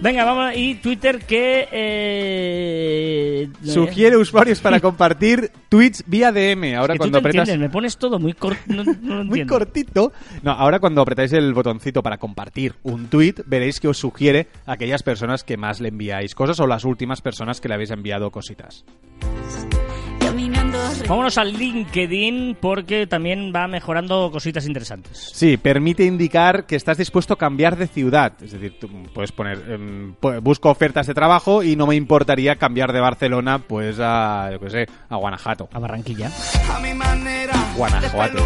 [0.00, 0.52] Venga, vamos.
[0.56, 1.68] Y Twitter que...
[1.72, 6.76] Eh, Sugiere usuarios para compartir tweets vía DM.
[6.76, 7.48] Ahora que tú cuando te apretas...
[7.48, 8.60] entiendes, me pones todo muy corto.
[8.66, 8.84] No,
[9.24, 10.12] Muy cortito.
[10.42, 14.72] No, ahora cuando apretáis el botoncito para compartir un tweet, veréis que os sugiere a
[14.72, 18.30] aquellas personas que más le enviáis cosas o las últimas personas que le habéis enviado
[18.30, 18.84] cositas.
[20.28, 25.30] Caminando Vámonos al LinkedIn porque también va mejorando cositas interesantes.
[25.32, 28.34] Sí, permite indicar que estás dispuesto a cambiar de ciudad.
[28.42, 32.92] Es decir, tú puedes poner, em, busco ofertas de trabajo y no me importaría cambiar
[32.92, 35.70] de Barcelona, pues a, yo qué sé, a Guanajuato.
[35.72, 36.30] A Barranquilla.
[36.74, 37.54] A mi manera.
[37.74, 38.44] Guanajuato.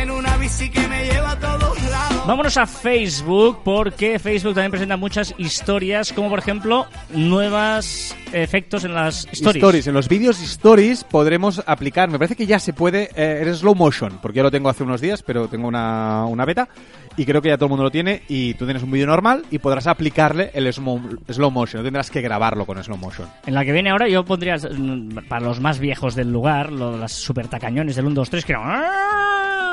[0.00, 2.26] En una bici que me lleva a todos lados.
[2.26, 8.94] Vámonos a Facebook porque Facebook también presenta muchas historias, como por ejemplo nuevos efectos en
[8.94, 9.86] las stories.
[9.86, 14.18] En los vídeos stories podremos aplicar, me parece que ya se puede, eh, slow motion,
[14.20, 16.68] porque yo lo tengo hace unos días, pero tengo una, una beta
[17.16, 19.44] y creo que ya todo el mundo lo tiene y tú tienes un vídeo normal
[19.50, 23.28] y podrás aplicarle el slow, slow motion, no tendrás que grabarlo con slow motion.
[23.46, 26.96] En la que viene ahora yo pondría mm, para los más viejos del lugar, lo-
[26.96, 29.63] las super tacañones del 1, 2, 3, que era...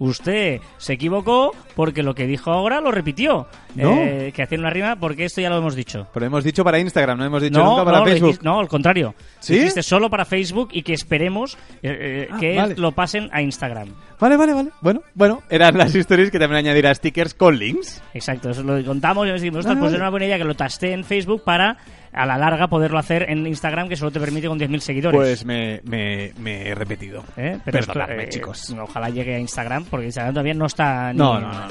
[0.00, 3.46] Usted se equivocó porque lo que dijo ahora lo repitió.
[3.74, 3.92] No.
[3.98, 6.08] Eh, que hacían una rima porque esto ya lo hemos dicho.
[6.12, 8.28] Pero hemos dicho para Instagram, no hemos dicho nunca para no, Facebook.
[8.30, 9.14] dijiste- no, al contrario.
[9.40, 9.54] ¿Sí?
[9.54, 12.74] Dijiste solo para Facebook y que esperemos eh, eh, Ah, que vale.
[12.76, 13.90] lo pasen a Instagram.
[14.18, 14.70] Vale, vale, vale.
[14.80, 18.02] Bueno, bueno, eran las stories que también añadirá stickers con links.
[18.14, 19.96] Exacto, eso lo contamos y nos dijimos, "Ostras, Vale, pues vale.
[19.96, 21.76] era una buena idea que lo tasté en Facebook para
[22.12, 25.16] a la larga poderlo hacer en Instagram que solo te permite con 10.000 seguidores.
[25.18, 27.24] Pues me, me, me he repetido.
[27.36, 27.58] ¿Eh?
[27.64, 28.70] Pero esto, Perdonadme, eh, chicos.
[28.80, 31.12] Ojalá llegue a Instagram porque Instagram todavía no está...
[31.12, 31.68] ni- No, no, no.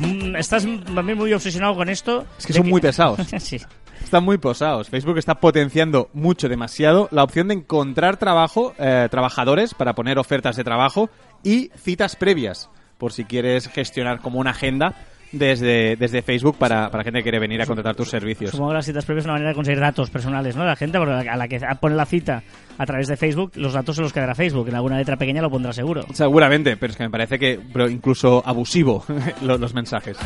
[0.00, 2.26] Mm, Estás también muy obsesionado con esto.
[2.38, 3.20] Es que son muy pesados.
[3.38, 3.60] sí.
[4.02, 4.90] Están muy posados.
[4.90, 10.56] Facebook está potenciando mucho, demasiado, la opción de encontrar trabajo, eh, trabajadores para poner ofertas
[10.56, 11.08] de trabajo
[11.42, 14.94] y citas previas, por si quieres gestionar como una agenda
[15.34, 18.50] desde, desde Facebook para, para gente que quiere venir a contratar tus servicios.
[18.50, 20.64] Supongo que las citas previas es una manera de conseguir datos personales, ¿no?
[20.64, 22.42] La gente, porque a la que pone la cita
[22.78, 24.68] a través de Facebook, los datos se los quedará Facebook.
[24.68, 26.06] En alguna letra pequeña lo pondrá seguro.
[26.12, 29.04] Seguramente, pero es que me parece que pero incluso abusivo
[29.42, 30.16] los, los mensajes.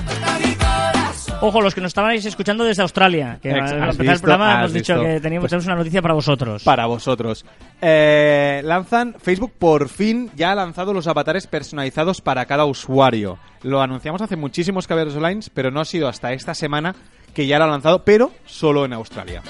[1.40, 4.53] Ojo, los que nos estabais escuchando desde Australia, que Ex- al empezar el visto, programa
[4.55, 5.07] has hemos dicho visto.
[5.09, 6.64] que teníamos, Pues- tenemos una noticia para vosotros.
[6.64, 7.46] Para vosotros.
[7.81, 13.38] Eh, lanzan, Facebook por fin ya ha lanzado los avatares personalizados para cada usuario.
[13.62, 16.96] Lo anunciamos hace muchísimos caballeros online, pero no ha sido hasta esta semana
[17.35, 19.42] que ya lo ha lanzado, pero solo en Australia.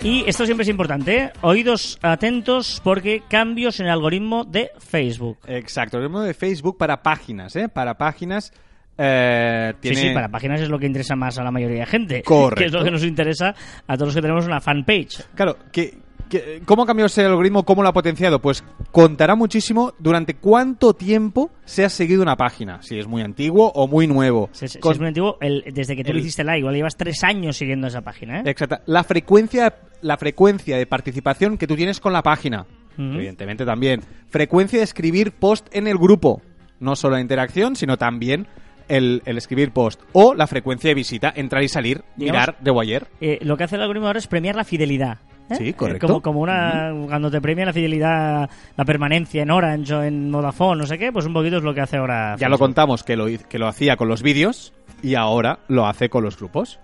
[0.00, 1.32] Y esto siempre es importante, ¿eh?
[1.40, 5.38] Oídos atentos porque cambios en el algoritmo de Facebook.
[5.48, 7.68] Exacto, el algoritmo de Facebook para páginas, ¿eh?
[7.68, 8.52] Para páginas
[8.98, 9.96] eh, Sí, tiene...
[9.96, 12.22] sí, para páginas es lo que interesa más a la mayoría de gente.
[12.22, 12.58] Correcto.
[12.58, 13.54] Que es lo que nos interesa
[13.86, 15.24] a todos los que tenemos una fanpage.
[15.34, 17.64] Claro, que, que- ¿cómo ha cambiado ese algoritmo?
[17.64, 18.40] ¿Cómo lo ha potenciado?
[18.40, 22.82] Pues contará muchísimo durante cuánto tiempo se ha seguido una página.
[22.82, 24.48] Si es muy antiguo o muy nuevo.
[24.52, 26.74] Si es, si Con- es muy antiguo, el- desde que tú el- hiciste like, igual
[26.74, 28.42] llevas tres años siguiendo esa página, ¿eh?
[28.46, 28.78] Exacto.
[28.86, 32.66] La frecuencia, la frecuencia de participación que tú tienes con la página.
[33.00, 34.00] Evidentemente también.
[34.28, 36.42] Frecuencia de escribir post en el grupo.
[36.80, 38.48] No solo la interacción, sino también
[38.88, 40.00] el, el escribir post.
[40.12, 43.06] O la frecuencia de visita, entrar y salir, Digamos- mirar de Wire.
[43.20, 45.18] Eh, lo que hace el algoritmo ahora es premiar la fidelidad.
[45.50, 45.54] ¿eh?
[45.56, 46.06] Sí, Eh, correcto.
[46.06, 46.92] como, como una.
[47.06, 51.10] Cuando te premia la fidelidad, la permanencia en Orange o en Vodafone, no sé qué,
[51.12, 52.36] pues un poquito es lo que hace ahora.
[52.38, 54.72] Ya lo contamos que lo, que lo hacía con los vídeos
[55.02, 56.78] y ahora lo hace con los grupos.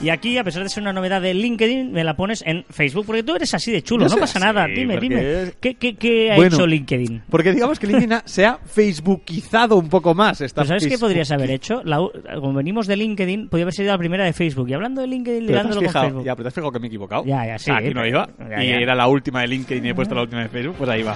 [0.00, 3.06] Y aquí, a pesar de ser una novedad de LinkedIn, me la pones en Facebook,
[3.06, 4.66] porque tú eres así de chulo, no soy pasa así, nada.
[4.66, 5.42] Dime, dime.
[5.42, 7.22] es- ¿Qué, qué, qué ha Bueno, hecho LinkedIn?
[7.30, 10.40] Porque digamos que LinkedIn se ha facebookizado un poco más.
[10.40, 11.82] Está Pero ¿sabes qué podrías haber hecho?
[11.84, 11.98] La
[12.40, 14.68] como venimos de LinkedIn, podría haber sido la primera de Facebook.
[14.68, 16.24] Y hablando de LinkedIn, ligándolo con Facebook.
[16.24, 17.24] ya, pero te has fijado que me he equivocado.
[17.24, 18.28] Ya, ya, sí, Aquí no iba.
[18.50, 18.76] ya, y ya.
[18.76, 21.14] era la última de LinkedIn y he puesto la última de Facebook, pues ahí va.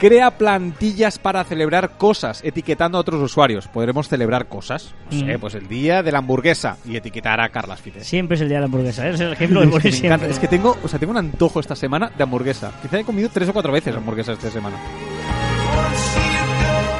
[0.00, 3.68] Crea plantillas para celebrar cosas, etiquetando a otros usuarios.
[3.68, 4.94] Podremos celebrar cosas.
[5.10, 5.40] No sé, Mm.
[5.40, 8.06] pues el día de la hamburguesa y etiquetar a Carlas Fides.
[8.06, 9.10] Siempre es el día de la hamburguesa, ¿eh?
[9.12, 10.30] es el ejemplo que Es que, siempre.
[10.30, 12.72] Es que tengo, o sea, tengo un antojo esta semana de hamburguesa.
[12.80, 14.76] Quizá he comido tres o cuatro veces hamburguesa esta semana.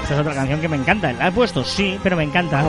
[0.04, 1.10] Esa es otra canción que me encanta.
[1.14, 1.64] ¿La he puesto?
[1.64, 2.62] Sí, pero me encanta.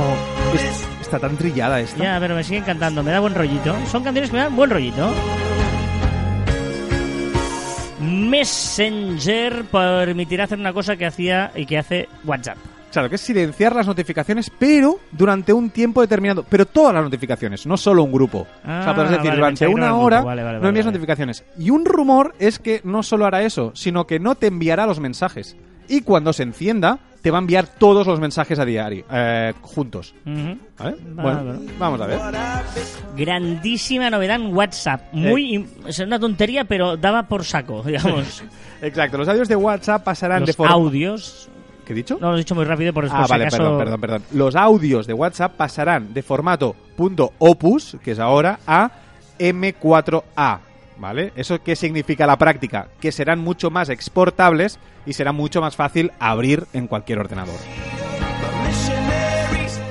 [0.54, 2.02] Es- está tan trillada esta.
[2.02, 3.76] Ya, pero me sigue encantando, me da buen rollito.
[3.92, 5.12] Son canciones que me dan buen rollito.
[8.02, 12.58] Messenger permitirá hacer una cosa que hacía y que hace WhatsApp.
[12.92, 16.44] Claro, que es silenciar las notificaciones, pero durante un tiempo determinado.
[16.50, 18.40] Pero todas las notificaciones, no solo un grupo.
[18.40, 20.28] o Ah, sea, podrás decir, vale, durante una hora grupo.
[20.28, 21.46] Vale, vale, no envías notificaciones.
[21.58, 25.00] Y un rumor es que no solo hará eso, sino que no te enviará los
[25.00, 25.56] mensajes.
[25.88, 30.14] Y cuando se encienda, te va a enviar todos los mensajes a diario, eh, juntos.
[30.26, 30.56] ¿Vale?
[30.78, 32.20] Vale, bueno, vamos a ver.
[33.16, 35.14] Grandísima novedad en WhatsApp.
[35.14, 35.56] Muy.
[35.58, 38.44] im- Es una tontería, pero daba por saco, digamos.
[38.82, 40.74] Exacto, los audios de WhatsApp pasarán de forma...
[40.74, 41.48] audios.
[41.86, 42.18] ¿Qué he dicho?
[42.22, 44.24] No lo he dicho muy rápido por, por Ah, si vale, acaso- perdón, perdón, perdón.
[44.34, 46.76] Los audios de WhatsApp pasarán de formato
[47.40, 48.92] .opus, que es ahora, a
[49.40, 50.60] M4A,
[51.02, 51.34] ¿vale?
[51.36, 52.88] ¿Eso qué significa la práctica?
[53.02, 57.56] Que serán mucho más exportables y será mucho más fácil abrir en cualquier ordenador.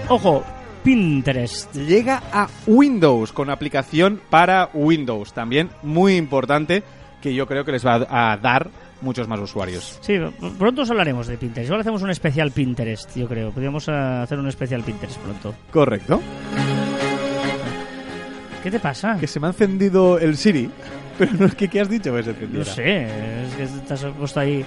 [0.09, 0.43] Ojo,
[0.83, 1.75] Pinterest.
[1.75, 6.83] Llega a Windows con aplicación para Windows, también muy importante,
[7.21, 8.71] que yo creo que les va a dar
[9.03, 9.99] muchos más usuarios.
[10.01, 10.15] Sí,
[10.59, 11.69] pronto os hablaremos de Pinterest.
[11.69, 13.51] Igual hacemos un especial Pinterest, yo creo.
[13.51, 15.55] Podríamos eh, hacer un especial Pinterest pronto.
[15.71, 16.21] Correcto.
[18.63, 19.17] ¿Qué te pasa?
[19.19, 20.71] Que se me ha encendido el Siri,
[21.21, 23.05] pero no es que ¿qué has dicho que se No sé,
[23.45, 24.65] es que te has puesto ahí.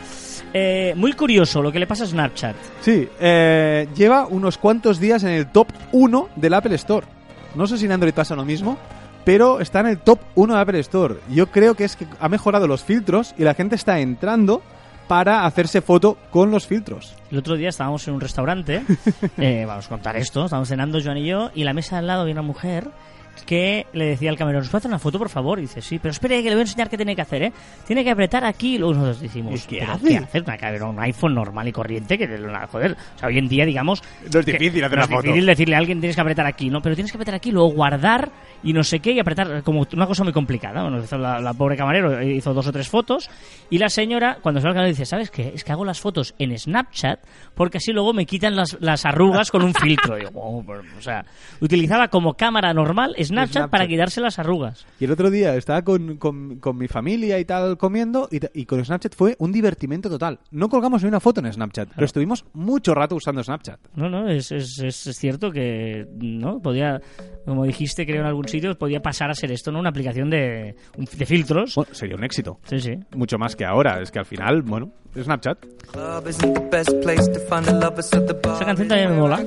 [0.53, 2.55] Eh, muy curioso lo que le pasa a Snapchat.
[2.81, 7.07] Sí, eh, lleva unos cuantos días en el top 1 del Apple Store.
[7.55, 8.77] No sé si en Android pasa lo mismo,
[9.25, 11.15] pero está en el top 1 de Apple Store.
[11.31, 14.61] Yo creo que es que ha mejorado los filtros y la gente está entrando
[15.07, 17.15] para hacerse foto con los filtros.
[17.31, 18.83] El otro día estábamos en un restaurante,
[19.39, 22.21] eh, vamos a contar esto, estábamos cenando Joan y yo, y la mesa al lado
[22.21, 22.89] había una mujer
[23.45, 25.59] que le decía al camarero, ¿nos puede hacer una foto, por favor?
[25.59, 27.53] Y dice, sí, pero espere que le voy a enseñar qué tiene que hacer, ¿eh?
[27.85, 30.07] Tiene que apretar aquí, y luego nosotros decimos, ¿Y qué ¿pero hace?
[30.07, 30.39] ¿qué hace?
[30.41, 32.27] Una cabrera, un iPhone normal y corriente, que
[32.71, 34.01] joder, o sea, hoy en día, digamos...
[34.31, 35.21] No es difícil hacer no una es foto.
[35.23, 36.81] difícil decirle a alguien, tienes que apretar aquí, ¿no?
[36.81, 38.31] Pero tienes que apretar aquí, luego guardar
[38.63, 40.83] y no sé qué, y apretar, como una cosa muy complicada.
[40.83, 43.29] Bueno, hizo la, la pobre camarero hizo dos o tres fotos,
[43.69, 45.51] y la señora, cuando se va al canal, dice, ¿sabes qué?
[45.53, 47.19] Es que hago las fotos en Snapchat,
[47.55, 50.15] porque así luego me quitan las, las arrugas con un filtro.
[50.33, 51.25] "Wow", pero, o sea,
[51.59, 53.71] utilizaba como cámara normal Snapchat, Snapchat.
[53.71, 54.85] para quitarse las arrugas.
[54.99, 58.65] Y el otro día estaba con, con- con mi familia y tal comiendo y, y
[58.65, 60.39] con Snapchat fue un divertimento total.
[60.51, 63.79] No colgamos ni una foto en Snapchat, pero estuvimos mucho rato usando Snapchat.
[63.95, 66.59] No, no, es, es, es- es cierto que, ¿no?
[66.61, 66.99] Podía,
[67.45, 69.79] como dijiste, creo en algún sitio, podía pasar a ser esto, ¿no?
[69.79, 71.75] Una aplicación de, de filtros.
[71.75, 72.59] Bueno, sería un éxito.
[72.65, 72.93] Sí, sí.
[73.15, 74.01] Mucho más que ahora.
[74.01, 75.57] Es que al final, bueno, Snapchat.
[78.55, 79.43] Esa canción también me mola.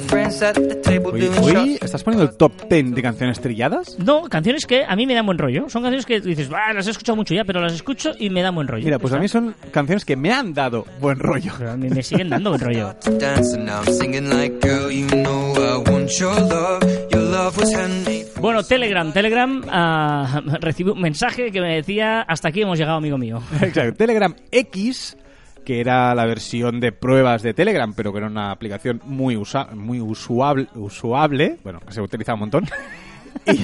[0.00, 1.82] Shots.
[1.82, 3.98] estás poniendo el top 10 de canciones trilladas.
[3.98, 5.68] No, canciones que a mí me dan buen rollo.
[5.68, 8.42] Son canciones que dices, "Bah, las he escuchado mucho ya, pero las escucho y me
[8.42, 8.84] dan buen rollo.
[8.84, 9.38] Mira, pues Ya a mí está.
[9.40, 11.52] son canciones que me han dado buen rollo.
[11.58, 12.94] Pero a mí me siguen dando buen rollo.
[13.18, 16.82] Dance and now I'm singing like, girl, you know I want your love.
[17.10, 18.26] Your love was handmade.
[18.40, 19.12] Bueno, Telegram.
[19.12, 19.62] Telegram
[20.60, 23.40] recibí un mensaje que me decía, hasta aquí hemos llegado, amigo mío.
[23.60, 23.94] Exacto.
[23.94, 25.16] Telegram X,
[25.64, 29.68] que era la versión de pruebas de Telegram, pero que era una aplicación muy, usa
[29.74, 32.64] muy usuable, usuable, bueno, que se utiliza un montón.
[33.46, 33.58] Y-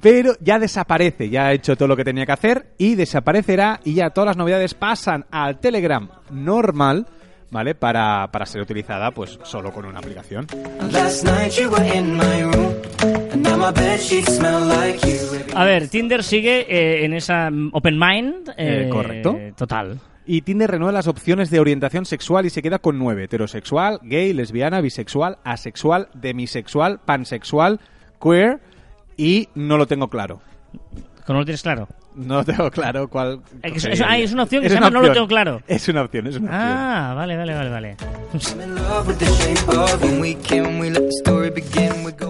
[0.00, 3.94] pero ya desaparece, ya ha hecho todo lo que tenía que hacer y desaparecerá y
[3.94, 7.06] ya todas las novedades pasan al Telegram normal
[7.52, 7.74] ¿vale?
[7.74, 10.46] Para, para ser utilizada pues solo con una aplicación.
[10.90, 12.72] Last night you were in my room,
[13.30, 15.18] and now my bed sheets smell like you.
[15.54, 18.48] A ver, Tinder sigue eh, en esa open mind.
[18.56, 19.36] Eh, eh, correcto.
[19.54, 20.00] Total.
[20.24, 23.24] Y Tinder renueva las opciones de orientación sexual y se queda con nueve.
[23.24, 27.80] Heterosexual, gay, lesbiana, bisexual, asexual, demisexual, pansexual,
[28.20, 28.60] queer
[29.16, 30.40] y no lo tengo claro.
[31.26, 31.88] ¿Cómo lo tienes claro?
[32.14, 33.40] No lo tengo claro cuál...
[33.62, 34.06] Es- cogería.
[34.08, 35.14] ah, es una opción que Es se una llama no lo opción.
[35.14, 35.60] tengo claro.
[35.66, 36.62] Es una opción, es una opción.
[36.70, 37.96] Ah, vale, vale, vale, vale.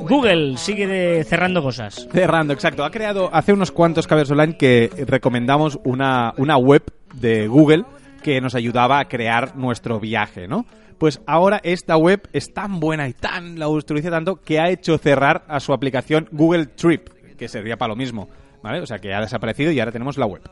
[0.09, 2.09] Google sigue de- cerrando cosas.
[2.13, 2.85] Cerrando, exacto.
[2.85, 6.83] Ha creado hace unos cuantos cables online que recomendamos una, una web
[7.15, 7.85] de Google
[8.23, 10.65] que nos ayudaba a crear nuestro viaje, ¿no?
[10.99, 14.99] Pues ahora esta web es tan buena y tan la utiliza tanto que ha hecho
[14.99, 18.29] cerrar a su aplicación Google Trip, que servía para lo mismo,
[18.63, 18.81] ¿vale?
[18.81, 20.43] O sea que ha desaparecido y ahora tenemos la web.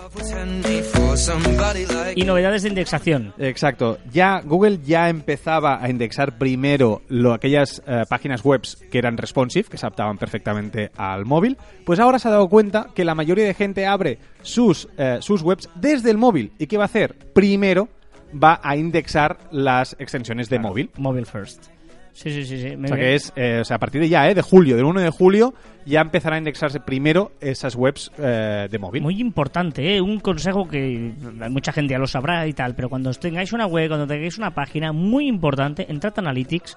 [2.15, 3.35] Y novedades de indexación.
[3.39, 3.99] Exacto.
[4.13, 9.69] Ya Google ya empezaba a indexar primero lo, aquellas eh, páginas web que eran responsive,
[9.69, 11.57] que se adaptaban perfectamente al móvil.
[11.85, 15.43] Pues ahora se ha dado cuenta que la mayoría de gente abre sus, eh, sus
[15.43, 16.53] webs desde el móvil.
[16.59, 17.17] ¿Y qué va a hacer?
[17.33, 17.89] Primero
[18.33, 20.91] va a indexar las extensiones de móvil.
[20.97, 21.80] Mobile first.
[22.21, 22.61] Sí, sí, sí.
[22.61, 22.75] sí.
[22.75, 24.35] O sea que es, eh, o sea, a partir de ya, ¿eh?
[24.35, 25.55] de julio, del 1 de julio,
[25.87, 29.03] ya empezará a indexarse primero esas webs eh, de móvil.
[29.03, 30.03] Muy importante, ¿eh?
[30.03, 31.15] un consejo que
[31.49, 34.51] mucha gente ya lo sabrá y tal, pero cuando tengáis una web, cuando tengáis una
[34.51, 36.77] página, muy importante, entrad a Analytics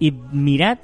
[0.00, 0.78] y mirad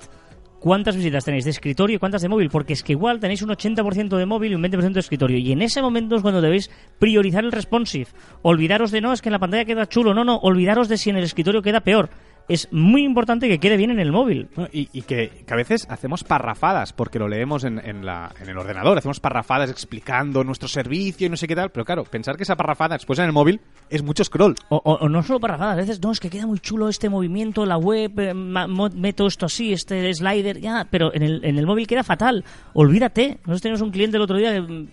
[0.61, 3.51] cuántas visitas tenéis de escritorio y cuántas de móvil, porque es que igual tenéis un
[3.51, 6.71] 80% de móvil y un 20% de escritorio, y en ese momento es cuando debéis
[7.01, 8.07] priorizar el responsive.
[8.43, 11.11] Olvidaros de no, es que en la pantalla queda chulo, no, no, olvidaros de si
[11.11, 12.09] en el escritorio queda peor.
[12.49, 14.49] Es muy importante que quede bien en el móvil.
[14.57, 14.69] ¿no?
[14.73, 18.49] Y, y que, que a veces hacemos parrafadas, porque lo leemos en, en la, en
[18.49, 22.37] el ordenador, hacemos parrafadas explicando nuestro servicio y no sé qué tal, pero claro, pensar
[22.37, 24.55] que esa parrafada después en el móvil es mucho scroll.
[24.69, 26.89] O, o- o no solo para nada, a veces no, es que queda muy chulo
[26.89, 31.23] este movimiento, la web, eh, ma- mo- meto esto así, este slider, ya, pero en
[31.25, 32.45] el, en el móvil queda fatal.
[32.75, 33.39] Olvídate.
[33.39, 34.87] Nosotros teníamos un cliente el otro día que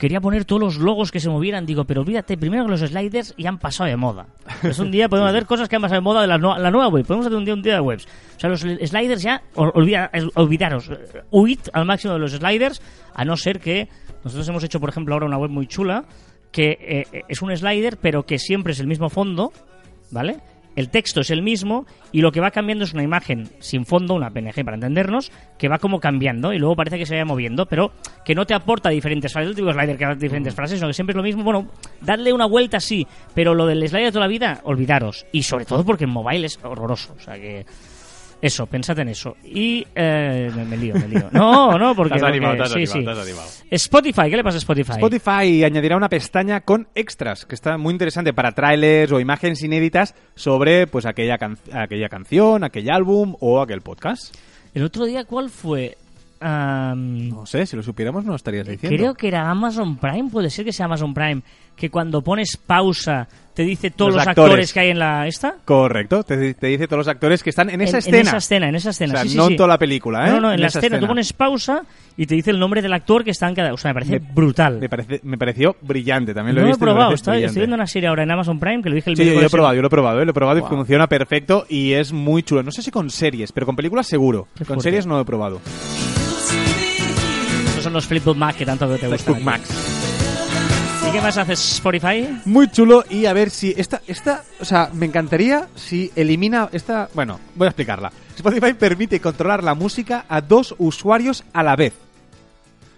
[0.00, 1.64] quería poner todos los logos que se movieran.
[1.66, 4.26] Digo, pero olvídate, primero que los sliders ya han pasado de moda.
[4.64, 6.70] Es un día podemos hacer cosas que han pasado de moda de la, no- la
[6.72, 7.06] nueva web.
[7.06, 8.06] Podemos hacer un día un día de webs.
[8.36, 10.88] O sea, los sliders ya, olvida- olvidaros.
[10.90, 12.82] eh, Huid al máximo de los sliders,
[13.14, 13.88] a no ser que
[14.24, 16.04] nosotros hemos hecho, por ejemplo, ahora una web muy chula
[16.50, 16.78] que
[17.12, 19.52] eh, es un slider, pero que siempre es el mismo fondo,
[20.10, 20.38] ¿vale?
[20.76, 24.14] El texto es el mismo y lo que va cambiando es una imagen sin fondo,
[24.14, 27.66] una PNG para entendernos, que va como cambiando y luego parece que se vaya moviendo,
[27.66, 27.92] pero
[28.24, 29.50] que no te aporta diferentes frases.
[29.50, 31.42] El típico slider que da diferentes frases, sino que siempre es lo mismo.
[31.42, 31.68] Bueno,
[32.00, 35.26] darle una vuelta sí, pero lo del slider de toda la vida, olvidaros.
[35.32, 37.14] Y sobre todo porque en mobile es horroroso.
[37.18, 37.66] O sea que.
[38.42, 39.36] Eso, pensad en eso.
[39.44, 39.86] Y.
[39.94, 41.28] Eh, me, me lío, me lío.
[41.32, 42.14] No, no, porque.
[42.14, 42.98] Has animado, sí, sí.
[42.98, 43.22] animado.
[43.70, 44.92] Spotify, ¿qué le pasa a Spotify?
[44.92, 50.14] Spotify añadirá una pestaña con extras, que está muy interesante para trailers o imágenes inéditas
[50.34, 54.34] sobre pues aquella, can- aquella canción, aquel álbum o aquel podcast.
[54.72, 55.98] El otro día, ¿cuál fue?
[56.40, 58.96] Am, No sé, si lo supiéramos no lo estarías diciendo.
[58.96, 61.42] Creo que era Amazon Prime, puede ser que sea Amazon Prime,
[61.76, 64.50] que cuando pones pausa te dice todos Los los, actores.
[64.52, 64.72] actores.
[64.72, 65.56] que hay en la esta.
[65.66, 68.16] Correcto, te, te dice todos los actores que están en esa en, escena.
[68.18, 69.12] En esa escena, en esa escena.
[69.12, 69.52] O sea, sí, sí, no sí.
[69.52, 70.30] en toda la película, ¿eh?
[70.30, 70.98] No, no, en, la esa escena.
[70.98, 71.82] Tú pones pausa
[72.16, 73.74] y te dice el nombre del actor que está en cada.
[73.74, 74.78] O sea, me parece Me- brutal.
[74.78, 76.84] Me, parece, me pareció brillante, también lo no he lo he visto.
[76.84, 79.10] y me probado, estoy, estoy viendo una serie ahora en Amazon Prime que lo dije
[79.10, 80.24] el Sí, yo, yo he probado, yo lo he probado, ¿eh?
[80.24, 82.62] lo he probado y funciona perfecto y es muy chulo.
[82.62, 84.46] No sé si con series, pero con películas seguro.
[84.54, 84.82] Qué con fuerte.
[84.84, 85.60] series no lo he probado.
[87.90, 89.10] Son los Flipbook Mac que tanto te gustan.
[89.18, 89.68] Facebook Max.
[91.08, 92.40] ¿Y qué más haces Spotify?
[92.44, 97.08] Muy chulo y a ver si esta, esta, o sea, me encantaría si elimina esta,
[97.14, 98.12] bueno, voy a explicarla.
[98.36, 101.94] Spotify permite controlar la música a dos usuarios a la vez.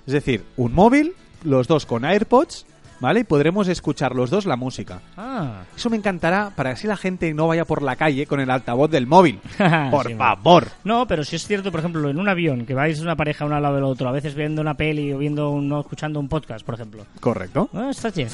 [0.06, 2.66] Es decir, un móvil, los dos con AirPods,
[3.02, 3.20] ¿vale?
[3.20, 5.00] Y podremos escuchar los dos la música.
[5.18, 5.64] Ah.
[5.76, 8.48] Eso me encantará para que así la gente no vaya por la calle con el
[8.50, 9.40] altavoz del móvil.
[9.90, 10.68] Por Sí, favor.
[10.84, 13.56] No, pero si es cierto, por ejemplo, en un avión, que vais una pareja uno
[13.56, 16.64] al lado del otro, a veces viendo una peli o viendo uno escuchando un podcast,
[16.64, 17.04] por ejemplo.
[17.20, 17.68] Correcto.
[17.74, 18.28] Ah, está bien.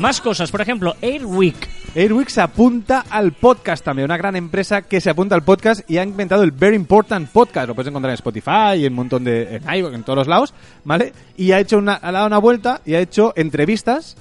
[0.00, 1.77] Más cosas, por ejemplo, Airwick.
[1.94, 5.96] Airwick se apunta al podcast también, una gran empresa que se apunta al podcast y
[5.96, 7.66] ha inventado el Very Important Podcast.
[7.66, 9.56] Lo puedes encontrar en Spotify y en un montón de.
[9.56, 11.12] en iVoox, en todos los lados, ¿vale?
[11.36, 14.16] Y ha hecho una, ha dado una vuelta y ha hecho entrevistas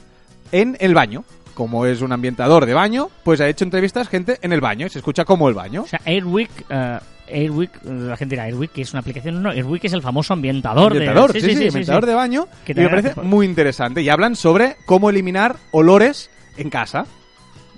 [0.52, 1.24] en el baño.
[1.54, 4.90] Como es un ambientador de baño, pues ha hecho entrevistas gente en el baño y
[4.90, 5.84] se escucha como el baño.
[5.84, 7.00] O sea, Airwick, eh,
[7.32, 9.42] Airwick, la gente dirá Airwick, que es una aplicación.
[9.42, 11.42] No, Airwick es el famoso ambientador, ambientador, de.
[11.42, 12.48] sí, sí, ambientador de baño.
[12.64, 14.02] Que y me parece muy interesante.
[14.04, 17.06] Y hablan sobre cómo eliminar olores en casa,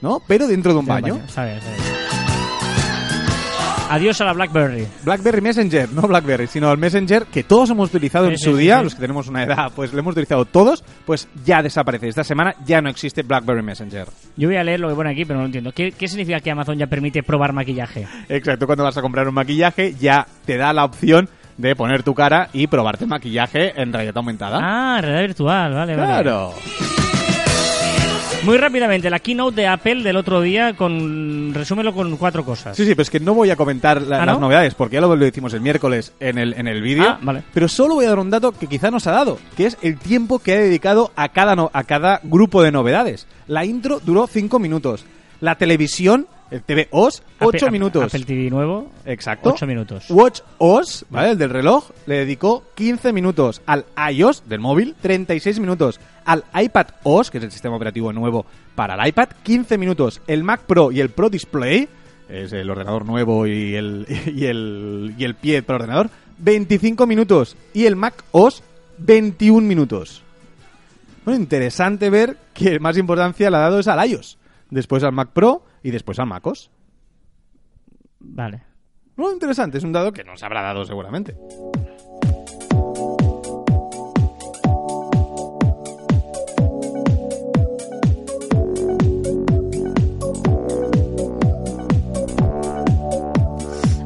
[0.02, 0.22] ¿no?
[0.28, 1.20] Pero dentro de un baño.
[1.28, 1.84] Está bien, está bien.
[3.92, 4.88] Adiós a la BlackBerry.
[5.04, 8.62] BlackBerry Messenger, no BlackBerry, sino el Messenger que todos hemos utilizado Sí, en su sí,
[8.62, 8.84] día, sí.
[8.84, 12.08] los que tenemos una edad, pues lo hemos utilizado todos, pues ya desaparece.
[12.08, 14.06] Esta semana ya no existe BlackBerry Messenger.
[14.38, 15.72] Yo voy a leer lo que pone aquí, pero no lo entiendo.
[15.72, 18.06] ¿Qué, qué significa que Amazon ya permite probar maquillaje?
[18.30, 21.28] Exacto, cuando vas a comprar un maquillaje ya te da la opción
[21.58, 24.60] de poner tu cara y probarte maquillaje en realidad aumentada.
[24.62, 26.08] Ah, realidad virtual, vale, vale.
[26.08, 26.54] claro.
[28.46, 32.76] Muy rápidamente, la keynote de Apple del otro día, con resúmelo con cuatro cosas.
[32.76, 34.42] Sí, sí, pero es que no voy a comentar la- ¿Ah, las no?
[34.42, 37.04] novedades, porque ya lo, lo hicimos el miércoles en el, en el vídeo.
[37.06, 37.44] Ah, vale.
[37.54, 39.98] Pero solo voy a dar un dato que quizá nos ha dado, que es el
[40.00, 43.28] tiempo que ha dedicado a cada, no- a cada grupo de novedades.
[43.48, 45.06] La intro duró 5 minutos.
[45.42, 48.04] La televisión, el TV OS, Apple- 8 minutos.
[48.04, 49.52] Apple TV nuevo, Exacto.
[49.54, 50.06] 8 minutos.
[50.10, 51.32] Watch OS, ¿vale?
[51.32, 53.62] El del reloj, le dedicó 15 minutos.
[53.66, 56.00] Al iOS del móvil, 36 minutos.
[56.26, 58.46] Al iPad OS, que es el sistema operativo nuevo
[58.76, 60.22] para el iPad, 15 minutos.
[60.28, 61.88] El Mac Pro y el Pro Display,
[62.28, 67.06] es el ordenador nuevo y el, y el, y el pie para el ordenador, 25
[67.08, 67.56] minutos.
[67.74, 68.64] Y el Mac OS,
[69.00, 70.24] 21 minutos.
[71.26, 74.38] Bueno, interesante ver que más importancia le ha dado es al iOS.
[74.70, 76.72] Después al Mac Pro y después al Mac OS.
[78.20, 78.64] Vale.
[79.16, 81.36] No, interesante, es un dado que nos habrá dado seguramente.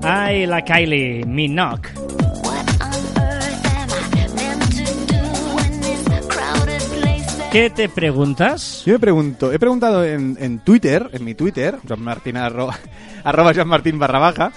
[0.06, 2.03] Ay, la Kylie Minogue.
[7.54, 8.82] ¿Qué te preguntas?
[8.84, 12.80] Yo me pregunto, he preguntado en, en Twitter, en mi Twitter, Martín arroba,
[13.24, 14.52] arroba Martín barra baja,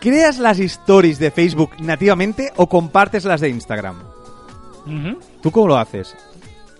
[0.00, 4.02] ¿creas las stories de Facebook nativamente o compartes las de Instagram?
[5.42, 6.16] ¿Tú cómo lo haces?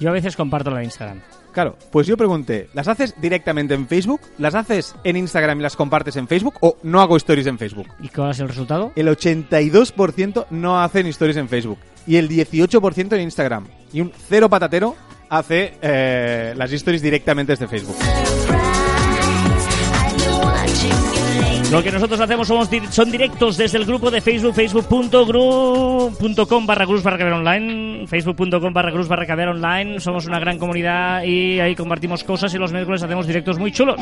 [0.01, 1.21] Yo a veces comparto la de Instagram.
[1.53, 4.23] Claro, pues yo pregunté, ¿las haces directamente en Facebook?
[4.39, 6.55] ¿Las haces en Instagram y las compartes en Facebook?
[6.63, 7.89] ¿O no hago stories en Facebook?
[8.01, 8.93] ¿Y cuál es el resultado?
[8.97, 13.67] El 82% no hacen stories en Facebook y el 18% en Instagram.
[13.93, 14.97] Y un cero patatero
[15.29, 17.97] hace eh, las stories directamente desde Facebook.
[21.73, 27.03] Lo que nosotros hacemos somos son directos desde el grupo de Facebook, facebook.gru.com barra cruz
[27.03, 29.99] barra caber online, facebook.com barra cruz barra caber online.
[29.99, 33.97] Somos una gran comunidad y ahí compartimos cosas y los miércoles hacemos directos muy chulos.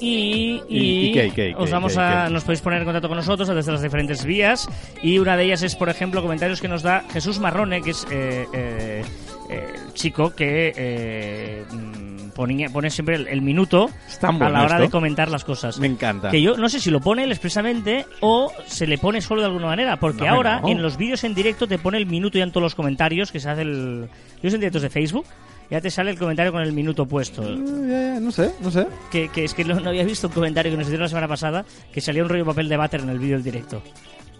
[0.00, 3.08] Y, y, y, ¿Y- y qué, qué, os vamos a, nos podéis poner en contacto
[3.08, 4.68] con nosotros desde las diferentes vías
[5.02, 8.06] y una de ellas es, por ejemplo, comentarios que nos da Jesús Marrone, que es
[8.10, 9.02] eh, eh,
[9.50, 11.64] eh, chico que eh,
[12.34, 13.90] ponía- pone siempre el, el minuto
[14.22, 14.82] a la hora esto.
[14.82, 15.78] de comentar las cosas.
[15.80, 16.30] Me encanta.
[16.30, 19.46] Que yo no sé si lo pone él expresamente o se le pone solo de
[19.48, 20.68] alguna manera, porque No, ahora no.
[20.68, 23.40] en los vídeos en directo te pone el minuto ya en todos los comentarios que
[23.40, 24.08] se hace el...
[24.36, 25.24] Vídeos en directos de Facebook,
[25.70, 27.42] ya te sale el comentario con el minuto puesto.
[27.46, 28.86] Eh, no sé, no sé.
[29.10, 31.28] Que, que es que no, no había visto un comentario que nos hicieron la semana
[31.28, 33.82] pasada que salía un rollo de papel de váter en el vídeo del directo.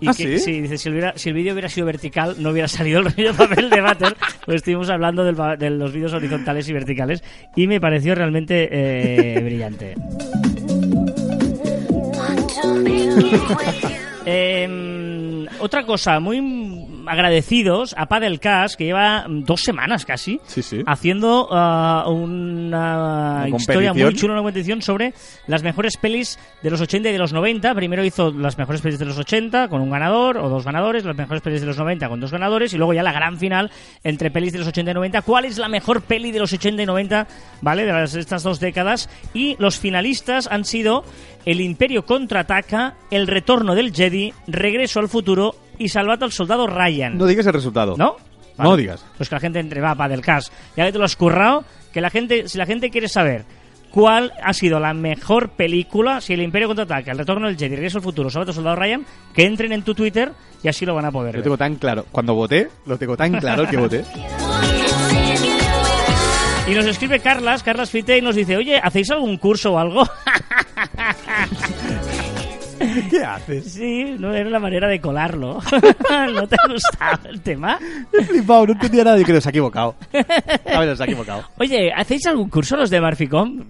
[0.00, 0.60] Y ¿Ah, que, sí?
[0.60, 3.34] dice, si, hubiera- si el vídeo hubiera sido vertical, no hubiera salido el rollo de
[3.36, 4.16] papel de váter.
[4.46, 7.22] pues estuvimos hablando del de los vídeos horizontales y verticales
[7.56, 9.94] y me pareció realmente eh, brillante.
[14.24, 16.40] Eh, otra cosa, muy
[17.08, 20.82] agradecidos a Padelcast, que lleva dos semanas casi Sí, sí.
[20.86, 25.14] haciendo ah, una, Una historia muy chula, una competición sobre
[25.46, 27.74] las mejores pelis de los 80 y de los 90.
[27.74, 31.16] Primero hizo las mejores pelis de los 80 con un ganador o dos ganadores, las
[31.16, 33.70] mejores pelis de los 90 con dos ganadores y luego ya la gran final
[34.04, 35.22] entre pelis de los 80 y 90.
[35.22, 37.26] ¿Cuál es la mejor peli de los 80 y 90,
[37.60, 39.08] vale, de las- estas dos décadas?
[39.34, 41.04] Y los finalistas han sido
[41.44, 47.16] El Imperio contraataca, El retorno del Jedi, Regreso al futuro y Salvat al soldado Ryan.
[47.16, 47.94] No digas el resultado.
[47.96, 48.16] ¿No?
[48.58, 49.04] No digas.
[49.16, 50.50] Pues que la gente entre va para del CAS.
[50.76, 53.44] Ya que te lo has currado, que la gente, si la gente quiere saber
[53.90, 57.98] cuál ha sido la mejor película, si el Imperio contraataca, el retorno del Jedi, regreso
[57.98, 61.04] al futuro, Salvat al soldado Ryan, que entren en tu Twitter y así lo van
[61.04, 61.44] a poder Lo ver.
[61.44, 62.04] tengo tan claro.
[62.10, 64.04] Cuando voté, lo tengo tan claro el que voté.
[66.66, 70.02] Y nos escribe Carlas, Carlas Fite, y nos dice, oye, ¿hacéis algún curso o algo?
[73.10, 73.72] ¿Qué haces?
[73.72, 75.60] sí, no era la manera de colarlo.
[76.34, 77.78] ¿No te ha gustado el tema?
[78.12, 79.94] He flipado, no entendía nada y creo que se ha equivocado.
[80.74, 81.44] A ver, se ha equivocado.
[81.58, 83.64] Oye, ¿hacéis algún curso los de Marficom?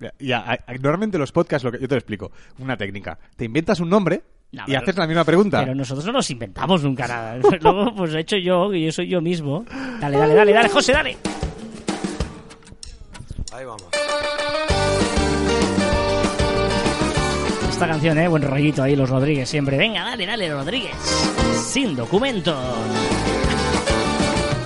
[0.00, 3.18] Ya, ya, normalmente los podcasts, lo que, yo te lo explico, una técnica.
[3.36, 5.60] Te inventas un nombre No, y pero- haces la misma pregunta.
[5.60, 7.36] Pero nosotros no nos inventamos nunca nada.
[7.60, 9.64] Luego, pues he hecho yo, que yo soy yo mismo.
[10.00, 11.16] Dale, dale, dale, dale, José, dale.
[13.52, 13.97] Ahí vamos.
[17.78, 19.76] Esta canción, eh, buen rollito ahí, los Rodríguez siempre.
[19.76, 20.96] Venga, dale, dale, Rodríguez.
[21.70, 22.52] Sin documento.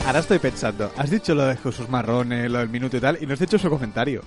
[0.06, 0.90] ahora estoy pensando.
[0.96, 3.58] Has dicho lo de Jesús Marrones, lo del minuto y tal, y no has hecho
[3.58, 4.22] su comentario.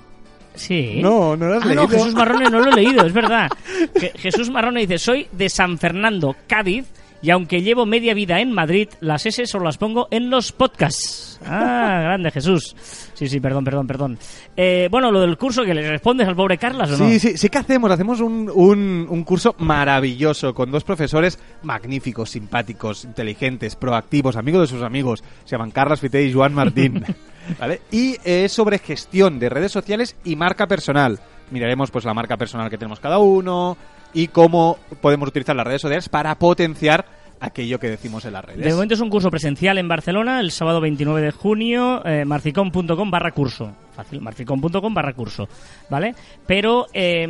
[0.53, 0.99] Sí.
[1.01, 1.81] No, no lo has Ah, leído.
[1.83, 3.49] no, Jesús Marrone no lo he leído, es verdad.
[3.95, 6.85] Je- Jesús Marrone dice, soy de San Fernando, Cádiz,
[7.25, 11.39] y aunque llevo media vida en Madrid, las S solo las pongo en los podcasts.
[11.43, 12.75] Ah, grande Jesús.
[13.15, 14.19] Sí, sí, perdón, perdón, perdón.
[14.55, 17.09] Eh, bueno, lo del curso, que le respondes al pobre Carlas o no?
[17.09, 17.89] Sí, sí, sí que hacemos.
[17.89, 24.75] Hacemos un, un, un curso maravilloso con dos profesores magníficos, simpáticos, inteligentes, proactivos, amigos de
[24.77, 25.23] sus amigos.
[25.45, 27.03] Se llaman Carlos Fité y Joan Martín.
[27.59, 27.81] ¿Vale?
[27.89, 31.19] Y es sobre gestión de redes sociales y marca personal.
[31.49, 33.77] Miraremos pues la marca personal que tenemos cada uno
[34.13, 38.63] y cómo podemos utilizar las redes sociales para potenciar aquello que decimos en las redes.
[38.63, 43.11] De momento es un curso presencial en Barcelona el sábado 29 de junio, eh, marficom.com
[43.11, 43.73] barra curso.
[43.95, 45.47] Fácil, marficom.com barra curso,
[45.89, 46.13] ¿vale?
[46.45, 47.25] Pero eh,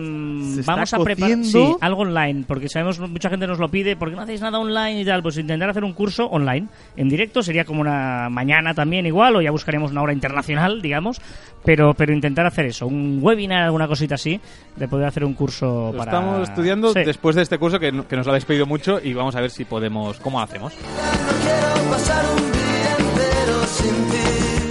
[0.66, 4.24] vamos a preparar sí, algo online, porque sabemos mucha gente nos lo pide, porque no
[4.24, 7.82] hacéis nada online y tal, pues intentar hacer un curso online, en directo, sería como
[7.82, 11.22] una mañana también igual, o ya buscaremos una hora internacional, digamos,
[11.63, 14.39] pero, pero intentar hacer eso, un webinar, alguna cosita así,
[14.76, 16.11] de poder hacer un curso Lo para...
[16.11, 17.03] estamos estudiando Sí.
[17.05, 19.51] después de este curso que, que nos lo habéis pedido mucho y vamos a ver
[19.51, 20.74] si podemos, cómo hacemos.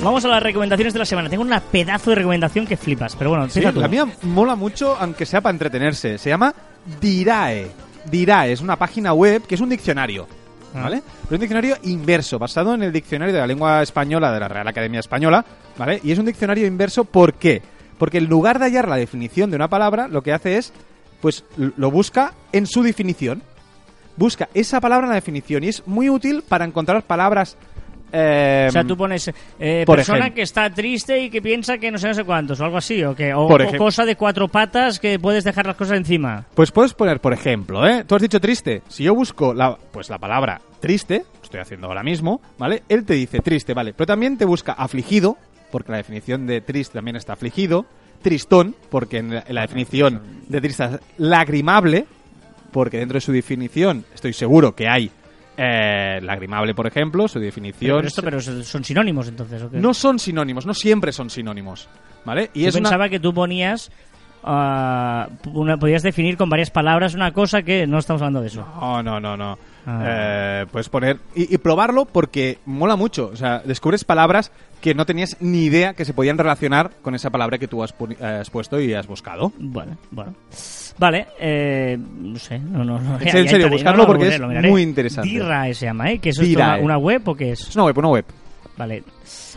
[0.04, 1.30] Vamos a las recomendaciones de la semana.
[1.30, 3.80] Tengo una pedazo de recomendación que flipas, pero bueno, Sí, tú.
[3.80, 6.18] la mía mola mucho, aunque sea para entretenerse.
[6.18, 6.54] Se llama
[7.00, 7.70] Dirae.
[8.10, 10.28] Dirae es una página web que es un diccionario.
[10.74, 10.82] Ah.
[10.82, 11.02] ¿Vale?
[11.22, 14.68] Pero un diccionario inverso, basado en el diccionario de la lengua española de la Real
[14.68, 15.42] Academia Española,
[15.78, 16.00] ¿vale?
[16.04, 17.62] Y es un diccionario inverso, ¿por qué?
[17.96, 20.72] Porque en lugar de hallar la definición de una palabra, lo que hace es,
[21.22, 23.42] pues, lo busca en su definición.
[24.16, 27.56] Busca esa palabra en la definición y es muy útil para encontrar palabras.
[28.14, 30.36] Eh, O sea, tú pones eh, por persona ejemplo.
[30.36, 33.02] que está triste y que piensa que no sé, no sé cuántos, o algo así,
[33.02, 36.44] o que o, cosa de cuatro patas que puedes dejar las cosas encima.
[36.54, 38.04] Pues puedes poner, por ejemplo, ¿eh?
[38.06, 38.82] Tú has dicho triste.
[38.88, 42.82] Si yo busco la, pues la palabra triste, lo estoy haciendo ahora mismo, ¿vale?
[42.88, 43.92] Él te dice triste, ¿vale?
[43.94, 45.36] Pero también te busca afligido,
[45.70, 47.86] porque la definición de triste también está afligido.
[48.22, 52.06] Tristón, porque en la, en la definición de triste es lagrimable,
[52.72, 55.10] porque dentro de su definición estoy seguro que hay
[55.56, 57.96] eh, lagrimable, por ejemplo, su definición...
[57.98, 59.78] Pero, esto, pero son sinónimos entonces, ¿o qué?
[59.78, 61.88] No son sinónimos, no siempre son sinónimos,
[62.24, 62.50] ¿vale?
[62.54, 63.90] Y Yo es una- pensaba que tú ponías
[64.44, 68.66] ah, una, podías definir con varias palabras una cosa que no estamos hablando de eso.
[68.80, 69.58] No, no, no, no.
[69.86, 70.02] Ah.
[70.06, 73.30] Eh, puedes poner y, y probarlo porque mola mucho.
[73.32, 77.30] O sea, descubres palabras que no tenías ni idea que se podían relacionar con esa
[77.30, 79.52] palabra que tú has, pu- eh, has puesto y has buscado.
[79.58, 80.34] Bueno, bueno.
[80.96, 83.18] Vale, eh, no sé, no, no, no.
[83.20, 85.28] En serio, buscarlo porque es muy interesante.
[85.28, 86.18] Dirae se llama, ¿eh?
[86.18, 87.68] ¿Que eso es una web o qué es?
[87.68, 88.24] Es una web, una web.
[88.76, 89.04] Vale.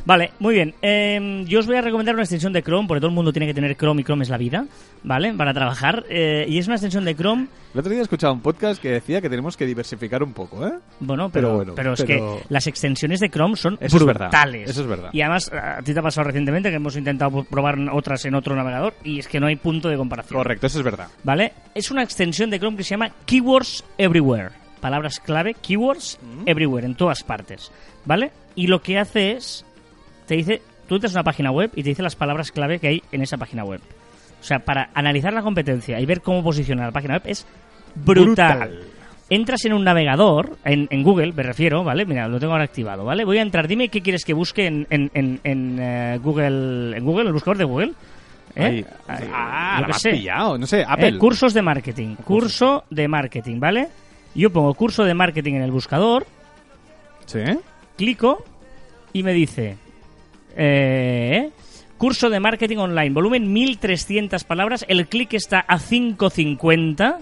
[0.05, 0.75] Vale, muy bien.
[0.81, 3.47] Eh, yo os voy a recomendar una extensión de Chrome, porque todo el mundo tiene
[3.47, 4.65] que tener Chrome y Chrome es la vida,
[5.03, 5.33] ¿vale?
[5.33, 6.05] Para trabajar.
[6.07, 8.89] Eh, y es una extensión de Chrome, El otro día he escuchado un podcast que
[8.91, 10.73] decía que tenemos que diversificar un poco, ¿eh?
[10.99, 14.05] bueno, Pero pero, bueno, pero es pero- que las extensiones de Chrome son Eso es
[14.05, 15.09] verdad, eso es verdad.
[15.13, 18.55] Y además, a ti te ha pasado recientemente que hemos intentado probar otras en otro
[18.55, 20.37] navegador y es que no hay punto de comparación.
[20.37, 21.07] Correcto, eso es verdad.
[21.23, 21.53] ¿Vale?
[21.73, 24.51] Es una extensión de Chrome que se llama Keywords Everywhere.
[24.79, 27.71] Palabras clave, keywords everywhere, en todas partes.
[28.05, 28.31] ¿Vale?
[28.57, 29.63] Y lo que hace es,
[30.25, 32.87] te dice, tú entras a una página web y te dice las palabras clave que
[32.89, 33.79] hay en esa página web.
[34.41, 37.45] O sea, para analizar la competencia y ver cómo posiciona la página web es
[37.95, 38.57] brutal.
[38.57, 38.79] Brutal.
[39.29, 42.05] Entras en un navegador, en, en Google, me refiero, ¿vale?
[42.05, 43.25] Mira, lo tengo ahora activado, ¿vale?
[43.25, 47.03] Voy a entrar, dime qué quieres que busque en, en, en, en, eh, Google, en
[47.05, 47.91] Google, el buscador de Google.
[48.55, 48.63] ¿Eh?
[48.63, 48.85] Ahí.
[49.07, 50.11] Ahí, Ah, has sé.
[50.11, 50.57] pillado.
[50.57, 51.09] No sé, Apple.
[51.09, 52.15] Eh, cursos de marketing.
[52.23, 53.89] Curso de marketing, ¿vale?
[54.33, 56.25] Yo pongo curso de marketing en el buscador,
[57.25, 57.39] ¿Sí?
[57.97, 58.43] Clico
[59.11, 59.77] y me dice
[60.55, 61.49] eh,
[61.97, 67.19] curso de marketing online, volumen 1300 palabras, el clic está a 550.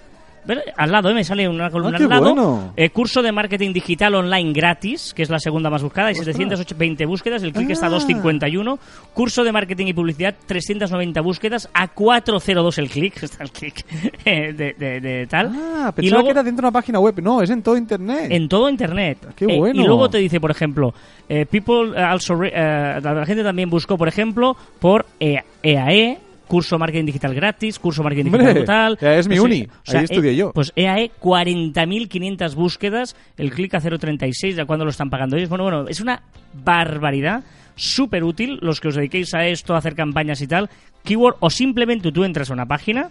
[0.48, 0.60] ¿Ves?
[0.78, 1.14] Al lado, ¿eh?
[1.14, 2.22] me sale una columna Ah, qué al lado.
[2.36, 2.74] bueno.
[2.78, 6.36] Eh, curso de marketing digital online gratis, que es la segunda más buscada, hay Ostras.
[6.36, 7.91] 720 búsquedas, el clic está a Ah.
[7.93, 8.80] 251.
[9.14, 13.86] Curso de marketing y publicidad, 390 búsquedas, a 402 el clic, está el clic
[14.26, 15.48] eh, de, de- de tal.
[15.56, 17.16] Ah, y pensaba luego, que era dentro de una página web.
[17.22, 18.28] No, es en todo internet.
[18.30, 19.18] en todo internet.
[19.36, 19.82] Qué Eh, bueno.
[19.82, 20.93] y luego te dice, por ejemplo,
[21.28, 27.06] eh, people also re- eh, la gente también buscó, por ejemplo, por EAE, curso marketing
[27.06, 30.52] digital gratis, curso marketing digital ya es mi sé, uni, ahí estudié eh, yo.
[30.54, 35.50] Pues EAE 40.500 búsquedas, el clic a 0.36, ¿de cuándo lo están pagando ellos?
[35.50, 36.22] Bueno, bueno, es una
[36.54, 37.43] barbaridad.
[37.78, 40.70] Súper útil los que os dediquéis a esto, a hacer campañas y tal.
[41.04, 43.10] Keyword, o simplemente tú entras a una página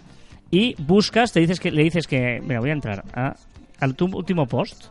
[0.49, 3.35] y buscas, te dices que le dices que, mira, voy a entrar a,
[3.79, 4.85] al tu último post.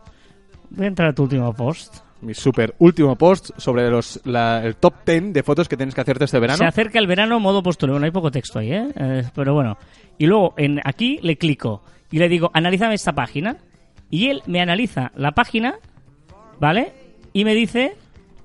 [0.69, 2.04] Voy a entrar a tu último post.
[2.21, 6.01] Mi super último post sobre los, la- el top 10 de fotos que tienes que
[6.01, 6.57] hacerte este verano.
[6.57, 7.93] Se acerca el verano modo postureo.
[7.95, 8.87] Bueno, hay poco texto ahí, ¿eh?
[8.95, 9.77] Eh, Pero bueno.
[10.17, 13.57] Y luego en aquí le clico y le digo, analízame esta página.
[14.09, 15.75] Y él me analiza la página,
[16.59, 16.93] ¿vale?
[17.33, 17.95] Y me dice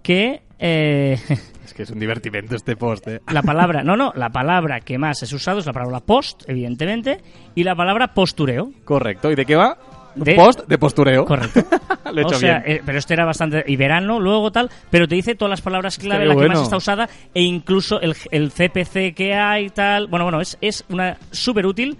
[0.02, 1.18] que eh,
[1.64, 3.20] Es que es un divertimento este post, ¿eh?
[3.30, 7.20] la palabra, no, no, la palabra que más es usado es la palabra post, evidentemente,
[7.54, 8.72] y la palabra postureo.
[8.84, 9.30] Correcto.
[9.30, 9.78] ¿Y de qué va?
[10.14, 11.24] De- Post de postureo.
[11.24, 11.60] Correcto.
[12.12, 12.76] Lo he o hecho sea, bien.
[12.78, 13.64] eh, pero este era bastante.
[13.66, 14.70] Y verano, luego tal.
[14.90, 18.14] Pero te dice todas las palabras clave, la que más está usada, e incluso el,
[18.30, 20.06] el CPC que hay, tal.
[20.08, 21.96] Bueno, bueno, es, es una súper útil.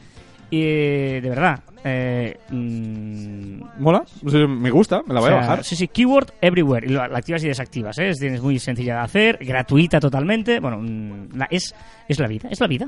[0.50, 1.60] Y eh, de verdad.
[1.84, 4.02] Eh, mm, Mola.
[4.06, 5.02] Sí, Me gusta.
[5.06, 5.64] Me la voy o a sea, bajar.
[5.64, 6.86] Sí, sí, keyword everywhere.
[6.86, 8.10] Y lo- la activas y desactivas, ¿eh?
[8.10, 10.60] Es, es muy sencilla de hacer, gratuita totalmente.
[10.60, 11.74] Bueno, mm, la- es,
[12.08, 12.86] es la vida, es la vida.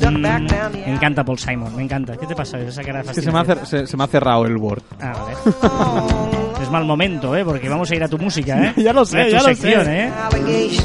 [0.00, 2.16] down the Me encanta Paul Simon, me encanta.
[2.16, 2.58] ¿Qué te pasa?
[2.58, 4.82] Esa cara Es que se me, ha se- se me ha cerrado el Word.
[5.00, 6.38] Ah, vale.
[6.68, 7.44] es mal momento, ¿eh?
[7.44, 8.74] Porque vamos a ir a tu música, ¿eh?
[8.82, 10.04] Ya lo sé, A ya lo sección, sé.
[10.04, 10.12] ¿eh?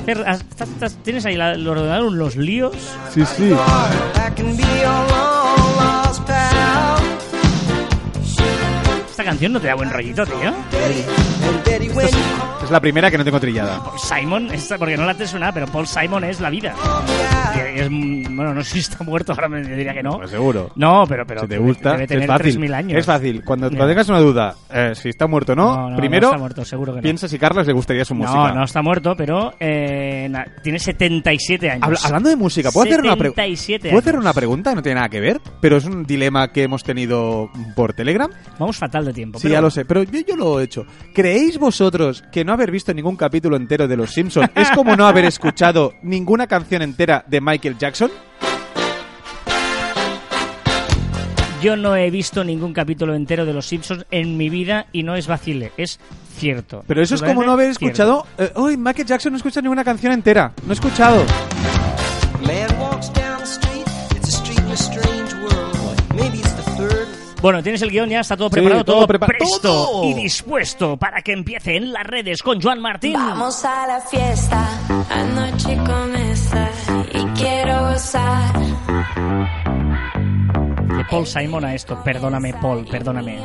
[0.08, 2.74] estás- ¿Tienes ahí la- el ordenador los líos?
[3.14, 3.54] Sí, sí.
[9.10, 10.52] Esta canción no te da buen rollito, tío.
[12.64, 13.84] Es la primera que no tengo trillada.
[13.84, 16.74] Paul Simon, esta, porque no la te suena, pero Paul Simon es la vida.
[17.76, 20.18] Es, bueno, no sé si está muerto, ahora me diría que no.
[20.18, 20.72] Pues seguro.
[20.76, 22.60] No, pero, pero si te gusta, debe tener es fácil.
[22.62, 23.00] 3.000 años.
[23.00, 23.44] Es fácil.
[23.44, 26.64] Cuando, tengas una duda, eh, si está muerto o no, No, no, primero está muerto,
[26.66, 27.04] seguro que no.
[27.04, 28.34] piensa si Carlos le gustaría su música.
[28.50, 31.84] No, no está muerto, pero eh, na- tiene 77 años.
[31.84, 33.42] Habla- hablando de música, ¿puedo hacer una pregunta?
[33.44, 35.42] 77 ¿Puedo hacer una pregunta no tiene nada que ver?
[35.60, 38.30] Pero es un dilema que hemos tenido por Telegram.
[38.58, 39.38] Vamos fatal de tiempo.
[39.40, 40.86] Sí, pero ya lo sé, pero yo, yo lo he hecho.
[41.14, 45.06] ¿Creéis vosotros que no haber visto ningún capítulo entero de Los Simpsons es como no
[45.08, 48.12] haber escuchado ninguna canción entera de Michael Jackson?
[51.62, 55.16] Yo no he visto ningún capítulo entero de Los Simpsons en mi vida y no
[55.16, 56.00] es vacile, es
[56.36, 56.84] cierto.
[56.88, 58.28] Pero eso es como no haber escuchado...
[58.38, 60.52] Eh, Uy, Michael Jackson no escucha ninguna canción entera.
[60.66, 61.24] No he escuchado.
[67.44, 70.04] Bueno, tienes el guion ya, está todo Sí, preparado, todo todo, prepa- presto ¡Todo!
[70.06, 73.16] y dispuesto para que empiece en las redes con Joan Martín.
[73.16, 74.66] Vamos a la fiesta,
[75.10, 76.70] anoche comienza
[77.14, 78.54] y quiero gozar.
[80.96, 83.38] De Paul Simon a esto, perdóname Paul, perdóname.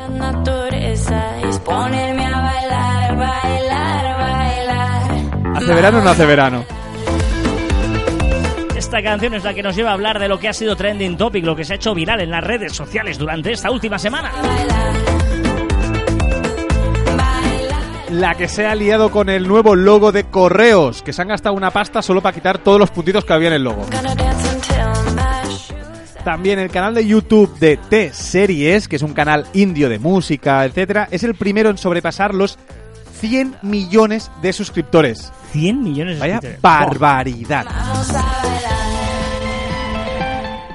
[5.54, 6.64] ¿Hace verano o no hace verano?
[8.88, 11.18] Esta canción es la que nos lleva a hablar de lo que ha sido trending
[11.18, 14.32] topic, lo que se ha hecho viral en las redes sociales durante esta última semana.
[18.10, 21.54] La que se ha liado con el nuevo logo de Correos, que se han gastado
[21.54, 23.84] una pasta solo para quitar todos los puntitos que había en el logo.
[26.24, 31.08] También el canal de YouTube de T-Series, que es un canal indio de música, etcétera,
[31.10, 32.58] es el primero en sobrepasar los
[33.20, 35.30] 100 millones de suscriptores.
[35.52, 36.62] 100 millones de Vaya suscriptores.
[36.62, 37.66] barbaridad.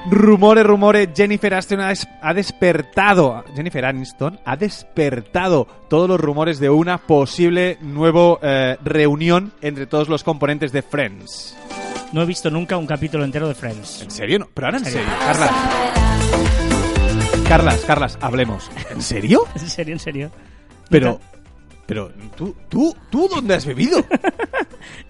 [0.06, 3.42] Rumores, rumores, Jennifer Aniston ha, des- ha despertado.
[3.56, 8.38] Jennifer Aniston ha despertado todos los rumores de una posible nueva
[8.84, 11.56] reunión entre todos los componentes de Friends.
[12.12, 14.02] No he visto nunca un capítulo entero de Friends.
[14.02, 14.38] ¿En serio?
[14.40, 15.00] No, pero ahora en serio.
[15.00, 15.14] serio.
[15.24, 15.50] Carlas,
[17.48, 18.70] Carlas, Carlas, hablemos.
[18.90, 19.44] ¿En serio?
[19.54, 20.30] ¿En serio, en serio?
[20.90, 21.18] Pero,
[21.86, 23.98] pero, ¿tú, tú, tú dónde has vivido?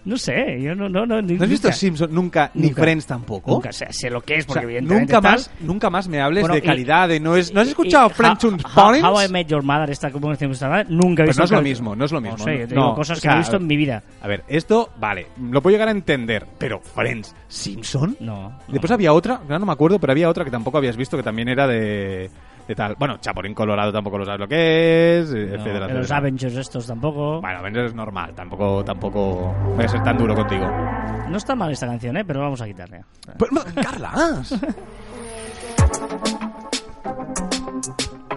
[0.04, 0.88] No sé, yo no...
[0.88, 1.72] No, no, ¿No has visto nunca.
[1.72, 2.70] Simpson nunca, ni.
[2.72, 3.50] Friends tampoco?
[3.52, 5.32] Nunca, o sea, sé lo que es, O porque sea, evidentemente nunca tal.
[5.32, 8.10] más, nunca más me hables Bueno, de y- calidad, de no es, ¿no has escuchado
[8.10, 8.92] Friends und How?
[9.02, 12.04] How I Met Your Mother, esta nunca he Pero visto no es lo mismo, no
[12.04, 12.36] es lo mismo.
[12.38, 14.02] No sé, yo te digo cosas o que no he visto en mi vida.
[14.22, 18.16] A ver, esto, vale, lo puedo llegar a entender, pero Friends, ¿Simpson?
[18.20, 18.58] No.
[18.68, 21.48] Después había otra, no me acuerdo, pero había otra que tampoco habías visto que también
[21.48, 22.30] era de,
[22.66, 22.94] de tal.
[22.98, 26.16] Bueno, Chaporín Colorado tampoco lo sabes lo que es, No, etcétera, Los etcétera.
[26.16, 27.40] Avengers estos tampoco.
[27.40, 30.66] Bueno, Avengers es normal, tampoco, tampoco voy a ser tan duro contigo.
[31.28, 32.24] No está mal esta canción, ¿eh?
[32.24, 33.02] Pero vamos a quitarle.
[33.38, 34.54] Pues, no, Carlas.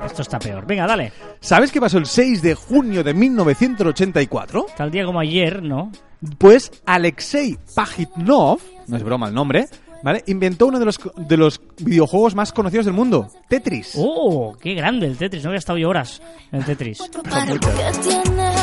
[0.06, 0.66] Esto está peor.
[0.66, 1.12] Venga, dale.
[1.40, 4.66] ¿Sabes qué pasó el 6 de junio de 1984?
[4.76, 5.92] Tal día como ayer, ¿no?
[6.38, 9.68] Pues Alexei Pajitnov, no es broma el nombre,
[10.04, 10.24] ¿vale?
[10.28, 13.94] Inventó uno de los, de los videojuegos más conocidos del mundo, Tetris.
[13.98, 14.56] ¡Oh!
[14.60, 15.44] ¡Qué grande el Tetris!
[15.44, 16.22] No había estado yo horas
[16.52, 17.00] en el Tetris.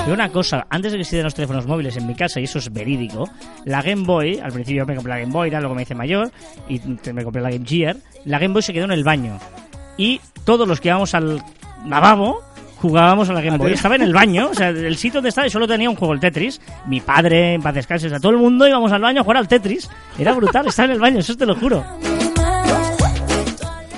[0.07, 2.59] Y una cosa, antes de que existieran los teléfonos móviles en mi casa, y eso
[2.59, 3.29] es verídico,
[3.65, 6.31] la Game Boy, al principio me compré la Game Boy, era luego me hice mayor,
[6.69, 6.81] y
[7.13, 9.39] me compré la Game Gear, la Game Boy se quedó en el baño.
[9.97, 11.43] Y todos los que íbamos al
[11.87, 12.43] lavabo
[12.85, 13.73] jugábamos a la Game Boy.
[13.73, 16.13] Estaba en el baño, o sea, el sitio donde estaba y solo tenía un juego,
[16.13, 16.61] el Tetris.
[16.87, 19.39] Mi padre, en paz descanse, o sea, todo el mundo íbamos al baño a jugar
[19.39, 19.89] al Tetris.
[20.19, 21.83] Era brutal, estaba en el baño, eso te lo juro.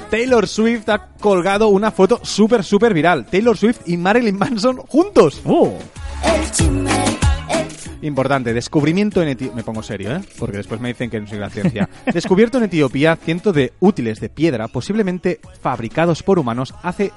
[0.09, 3.27] Taylor Swift ha colgado una foto súper, súper viral.
[3.27, 5.43] Taylor Swift y Marilyn Manson juntos.
[5.45, 5.73] ¡Uh!
[8.03, 9.57] Importante, descubrimiento en Etiopía.
[9.57, 10.21] Me pongo serio, ¿eh?
[10.39, 11.89] Porque después me dicen que no soy la ciencia.
[12.15, 17.11] Descubierto en Etiopía cientos de útiles de piedra, posiblemente fabricados por humanos, hace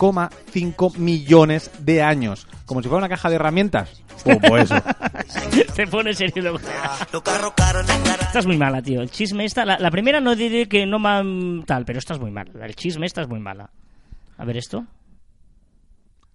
[0.00, 2.46] 3,5 millones de años.
[2.66, 4.02] Como si fuera una caja de herramientas.
[4.24, 4.74] Pues eso.
[5.74, 7.06] Te pone serio y luego te da.
[7.12, 8.26] Los carros caros en cara.
[8.26, 9.00] Esta es muy mala, tío.
[9.00, 9.64] El chisme esta...
[9.64, 11.22] La, la primera no diré que no ma-
[11.66, 12.50] tal, pero esta es muy mala.
[12.66, 13.70] El chisme esta es muy mala.
[14.36, 14.84] A ver esto.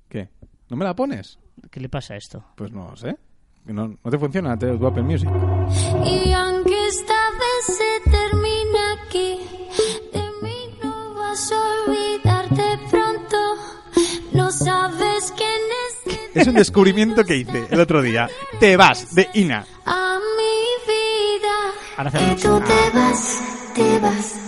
[0.09, 0.29] ¿Qué?
[0.69, 1.37] ¿No me la pones?
[1.69, 2.43] ¿Qué le pasa a esto?
[2.55, 3.15] Pues no sé.
[3.65, 5.29] No, no te funciona te- tu Apple Music.
[6.05, 8.44] Y aunque esta vez se termine
[16.35, 18.29] es un descubrimiento que hice el otro día.
[18.59, 19.65] Te vas de Ina.
[19.85, 21.53] a mi vida.
[21.97, 23.41] Ahora tú te vas,
[23.73, 24.44] te vas.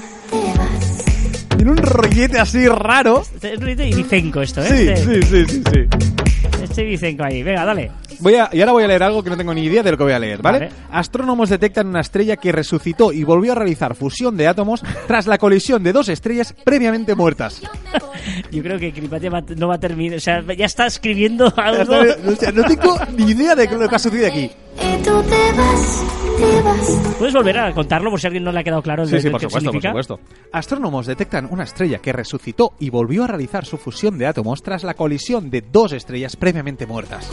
[1.58, 3.22] Tiene un rollete así raro.
[3.34, 4.68] Este Es de Vicenco esto, ¿eh?
[4.68, 6.64] Sí, este, sí, sí, sí, sí.
[6.64, 7.42] este Vicenco ahí.
[7.44, 7.92] Venga, dale.
[8.20, 9.98] Voy a, y ahora voy a leer algo que no tengo ni idea de lo
[9.98, 10.60] que voy a leer, ¿vale?
[10.60, 10.72] Vale.
[10.92, 15.38] Astrónomos detectan una estrella que resucitó y volvió a realizar fusión de átomos tras la
[15.38, 17.62] colisión de dos estrellas previamente muertas.
[18.52, 20.18] Yo creo que Cripatia va- no va a terminar.
[20.18, 21.94] O sea, ya está escribiendo algo.
[22.28, 24.52] O sea, no tengo ni idea de lo que ha sucedido aquí.
[24.82, 26.04] Y tú te vas,
[26.38, 27.16] te vas.
[27.18, 29.24] ¿Puedes volver a contarlo por si a alguien no le ha quedado claro Sí, sí,
[29.26, 30.20] de- por supuesto, por supuesto.
[30.52, 34.84] Astrónomos detectan una estrella que resucitó y volvió a realizar su fusión de átomos tras
[34.84, 37.30] la colisión de dos estrellas previamente muertas.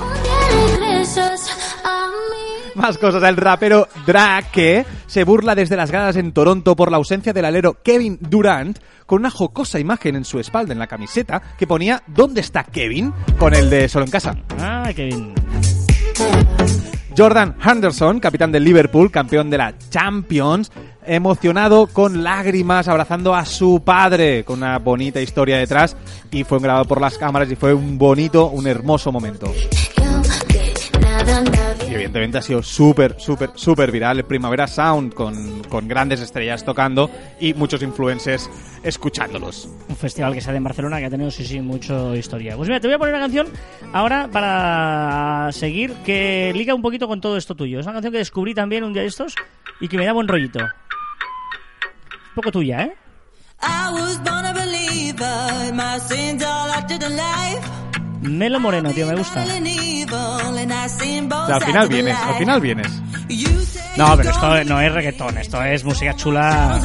[2.75, 7.33] Más cosas, el rapero Drake se burla desde las gradas en Toronto por la ausencia
[7.33, 11.69] del alero Kevin Durant con una jocosa imagen en su espalda en la camiseta que
[11.69, 13.13] ponía ¿Dónde está Kevin?
[13.39, 14.35] con el de Solo en casa.
[14.59, 15.35] Ah, bien.
[17.17, 20.73] Jordan Henderson, capitán del Liverpool, campeón de la Champions,
[21.07, 25.97] emocionado con lágrimas abrazando a su padre con una bonita historia detrás
[26.31, 29.53] y fue grabado por las cámaras y fue un bonito, un hermoso momento.
[31.89, 36.65] Y evidentemente ha sido súper, súper, súper viral el Primavera Sound con, con grandes estrellas
[36.65, 37.11] tocando
[37.41, 38.49] y muchos influencers
[38.83, 39.69] escuchándolos.
[39.89, 42.57] Un festival que sale en Barcelona que ha tenido, sí, sí, mucho historia.
[42.57, 43.49] Pues mira, te voy a poner una canción
[43.93, 47.81] ahora para seguir que liga un poquito con todo esto tuyo.
[47.81, 49.35] Es una canción que descubrí también un día de estos
[49.81, 50.61] y que me da buen rollito.
[50.61, 52.95] Un poco tuya, ¿eh?
[53.63, 55.73] I was born a believer.
[55.73, 57.84] My sins all to the life.
[58.25, 59.45] Melo Moreno, tío, me gusta.
[59.45, 59.47] O
[61.47, 63.03] sea, al final vienes, al final vienes.
[63.97, 66.81] No, pero esto no es reggaetón, esto es música chula.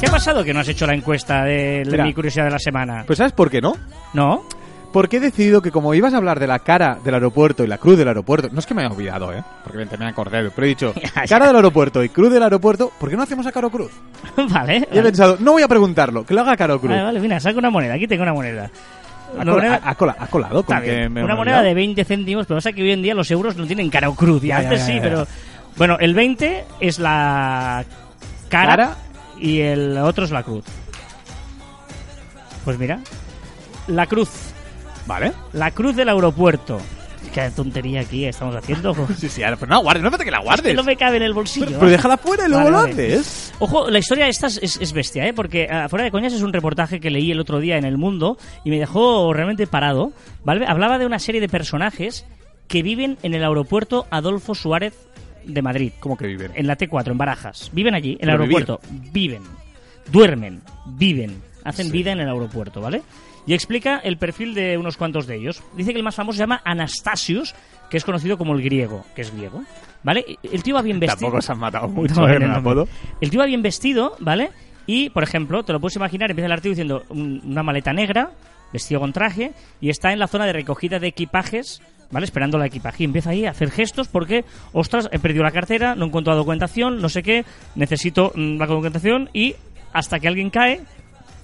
[0.00, 2.04] ¿Qué ha pasado que no has hecho la encuesta de Mira.
[2.04, 3.04] mi curiosidad de la semana?
[3.06, 3.76] Pues ¿sabes por qué no?
[4.12, 4.44] ¿No?
[4.92, 7.78] Porque he decidido que como ibas a hablar de la cara del aeropuerto y la
[7.78, 9.42] cruz del aeropuerto, no es que me haya olvidado, ¿eh?
[9.64, 10.94] Porque me acordé, pero he dicho,
[11.28, 13.90] cara del aeropuerto y cruz del aeropuerto, ¿por qué no hacemos a Caro Cruz?
[14.50, 14.76] vale.
[14.76, 15.02] Y he vale.
[15.02, 16.90] pensado, no voy a preguntarlo, que lo haga Caro Cruz.
[16.92, 17.94] Vale, vale, mira, saco una moneda.
[17.94, 18.70] Aquí tengo una moneda.
[19.36, 21.74] Ha, Una col- moneda- ha- ha cola- ha colado con que me Una moneda de
[21.74, 24.42] 20 céntimos, pero pasa que hoy en día los euros no tienen cara o cruz.
[24.44, 25.26] Y Ya, antes ya, sí, pero.
[25.76, 27.84] Bueno, el 20 es la
[28.48, 28.96] cara, Cara.
[29.40, 30.64] y el otro es la cruz.
[32.64, 33.00] Pues mira,
[33.88, 34.30] la cruz.
[35.06, 35.32] Vale.
[35.52, 36.80] La cruz del aeropuerto.
[37.34, 38.94] Qué tontería aquí estamos haciendo.
[39.18, 40.74] Sí, sí, ahora, pero no la guardes, no hace que la que guardes.
[40.76, 41.66] no me cabe en el bolsillo.
[41.66, 43.14] pero, pero déjala fuera y luego Vale, lo vale.
[43.16, 43.52] haces.
[43.58, 45.32] Ojo, la historia esta es, es- es bestia, ¿eh?
[45.34, 47.98] Porque ah, fuera de coñas es un reportaje que leí el otro día en El
[47.98, 50.12] Mundo y me dejó realmente parado,
[50.44, 50.64] ¿vale?
[50.68, 52.24] Hablaba de una serie de personajes
[52.68, 54.94] que viven en el aeropuerto Adolfo Suárez
[55.44, 55.92] de Madrid.
[56.00, 56.52] ¿Cómo que viven?
[56.54, 57.68] En la T4, en Barajas.
[57.72, 58.56] Viven allí, en el Pero vivir.
[58.58, 58.88] aeropuerto.
[59.12, 59.42] Viven.
[60.10, 60.62] Duermen.
[60.86, 61.42] Viven.
[61.64, 63.02] Hacen vida en el aeropuerto, ¿vale?
[63.46, 65.62] Y explica el perfil de unos cuantos de ellos.
[65.76, 67.54] Dice que el más famoso se llama Anastasius,
[67.90, 69.62] que es conocido como el griego, que es griego.
[70.02, 70.24] ¿Vale?
[70.42, 71.20] El tío va bien vestido.
[71.30, 72.88] Tampoco se han matado mucho No, en el apodo.
[73.20, 74.50] El tío va bien vestido, ¿vale?
[74.86, 78.30] Y, por ejemplo, te lo puedes imaginar, empieza el artículo diciendo un- una maleta negra,
[78.72, 81.80] vestido con traje, y está en la zona de recogida de equipajes,
[82.10, 82.24] ¿vale?
[82.24, 83.02] Esperando la equipaje.
[83.02, 86.38] Y empieza ahí a hacer gestos porque, ostras, he perdido la cartera, no encuentro la
[86.38, 89.54] documentación, no sé qué, necesito mm, la documentación, y
[89.94, 90.80] hasta que alguien cae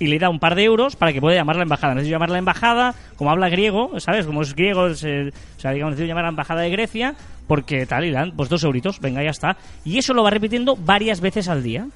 [0.01, 1.95] y le da un par de euros para que pueda llamar a la embajada.
[1.95, 4.27] Necesito llamar a la embajada, como habla griego, ¿sabes?
[4.27, 7.15] Como es griego, es, eh, o sea, digamos, necesito llamar a la embajada de Grecia,
[7.47, 9.57] porque tal, y le dan pues dos euritos, venga, ya está.
[9.85, 11.87] Y eso lo va repitiendo varias veces al día,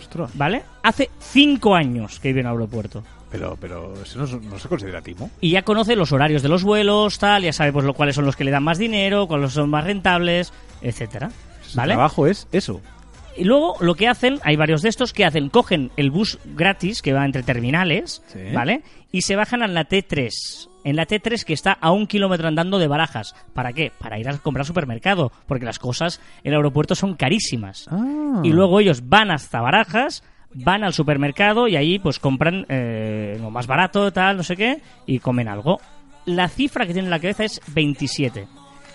[0.00, 0.30] Ostras.
[0.34, 0.62] ¿vale?
[0.82, 3.02] Hace cinco años que vive en el aeropuerto.
[3.30, 5.30] Pero, pero eso no, es- no se considera timo.
[5.40, 8.24] Y ya conoce los horarios de los vuelos, tal, ya sabe pues lo, cuáles son
[8.24, 11.30] los que le dan más dinero, cuáles son más rentables, etcétera.
[11.66, 11.92] Su ¿Vale?
[11.94, 12.80] trabajo es eso.
[13.38, 17.02] Y luego lo que hacen, hay varios de estos que hacen, cogen el bus gratis
[17.02, 18.40] que va entre terminales, Sí.
[18.52, 18.82] ¿vale?
[19.12, 20.68] Y se bajan a la T3.
[20.84, 23.34] En la T3 que está a un kilómetro andando de barajas.
[23.54, 23.92] ¿Para qué?
[23.98, 25.32] Para ir a comprar supermercado.
[25.46, 27.86] Porque las cosas en el aeropuerto son carísimas.
[27.90, 28.40] Ah.
[28.42, 33.50] Y luego ellos van hasta barajas, van al supermercado y ahí pues compran eh, lo
[33.50, 35.80] más barato, tal, no sé qué, y comen algo.
[36.26, 38.46] La cifra que tiene en la cabeza es 27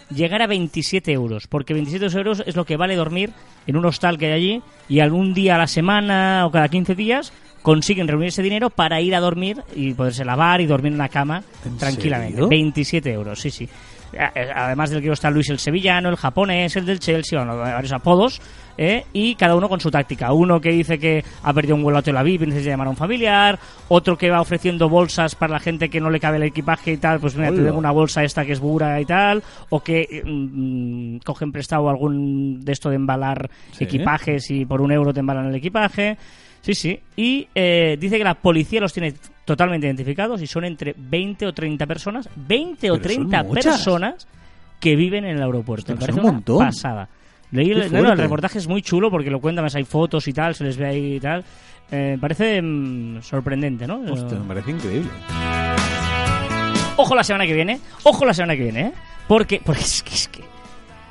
[0.10, 3.32] llegar a 27 euros, porque 27 euros es lo que vale dormir
[3.68, 6.96] en un hostal que hay allí y algún día a la semana o cada 15
[6.96, 10.96] días, consiguen reunir ese dinero para ir a dormir y poderse lavar y dormir en
[10.96, 12.34] una cama ¿En tranquilamente.
[12.34, 12.50] serio?
[12.50, 13.70] 27 euros, sí, sí.
[14.18, 17.58] A- eh, Además del que está Luis el sevillano, el japonés, el del Chelsea, bueno,
[17.58, 18.42] varios apodos,
[18.78, 19.06] ¿eh?
[19.14, 20.32] y cada uno con su táctica.
[20.34, 22.90] Uno que dice que ha perdido un vuelo a Tel Aviv y necesita llamar a
[22.92, 23.60] un familiar,
[23.90, 26.98] otro que va ofreciendo bolsas para la gente que no le cabe el equipaje y
[26.98, 27.66] tal, pues mira, te Hola.
[27.66, 32.64] tengo una bolsa esta que es bura y tal, o que mm, cogen prestado algún
[32.64, 33.84] de esto de embalar Sí.
[33.86, 36.18] equipajes y por un euro te embalan el equipaje.
[36.62, 36.98] Sí, sí.
[37.18, 39.14] Y eh, dice que la policía los tiene
[39.46, 43.66] totalmente identificados y son entre 20 o 30 personas, 20 o Pero son 30 muchas.
[43.66, 44.28] personas
[44.80, 45.94] que viven en el aeropuerto.
[45.94, 46.58] Hostia, Me pues parece un una montón.
[46.60, 47.10] pasada.
[47.52, 50.34] Leí el, no, no, el reportaje es muy chulo porque lo cuentan, hay fotos y
[50.34, 51.44] tal, se les ve ahí y tal.
[51.92, 54.02] Eh, parece mm, sorprendente, ¿no?
[54.12, 55.10] Hostia, me parece increíble.
[56.96, 58.94] Ojo la semana que viene, ojo la semana que viene, ¿eh?
[59.28, 60.44] Porque, porque es que, es que...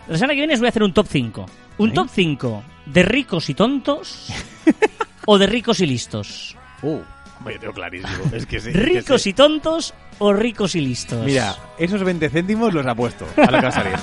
[0.08, 1.46] La semana que viene os voy a hacer un top 5.
[1.78, 1.92] Un ¿Eh?
[1.92, 4.28] top 5 de ricos y tontos
[5.26, 6.56] o de ricos y listos.
[6.82, 6.98] Uh,
[7.51, 8.24] yo tengo clarísimo.
[8.32, 8.70] Es que sí.
[8.70, 11.24] ¿Ricos y tontos o ricos y listos?
[11.24, 13.97] Mira, esos 20 céntimos los apuesto a lo que va a salir.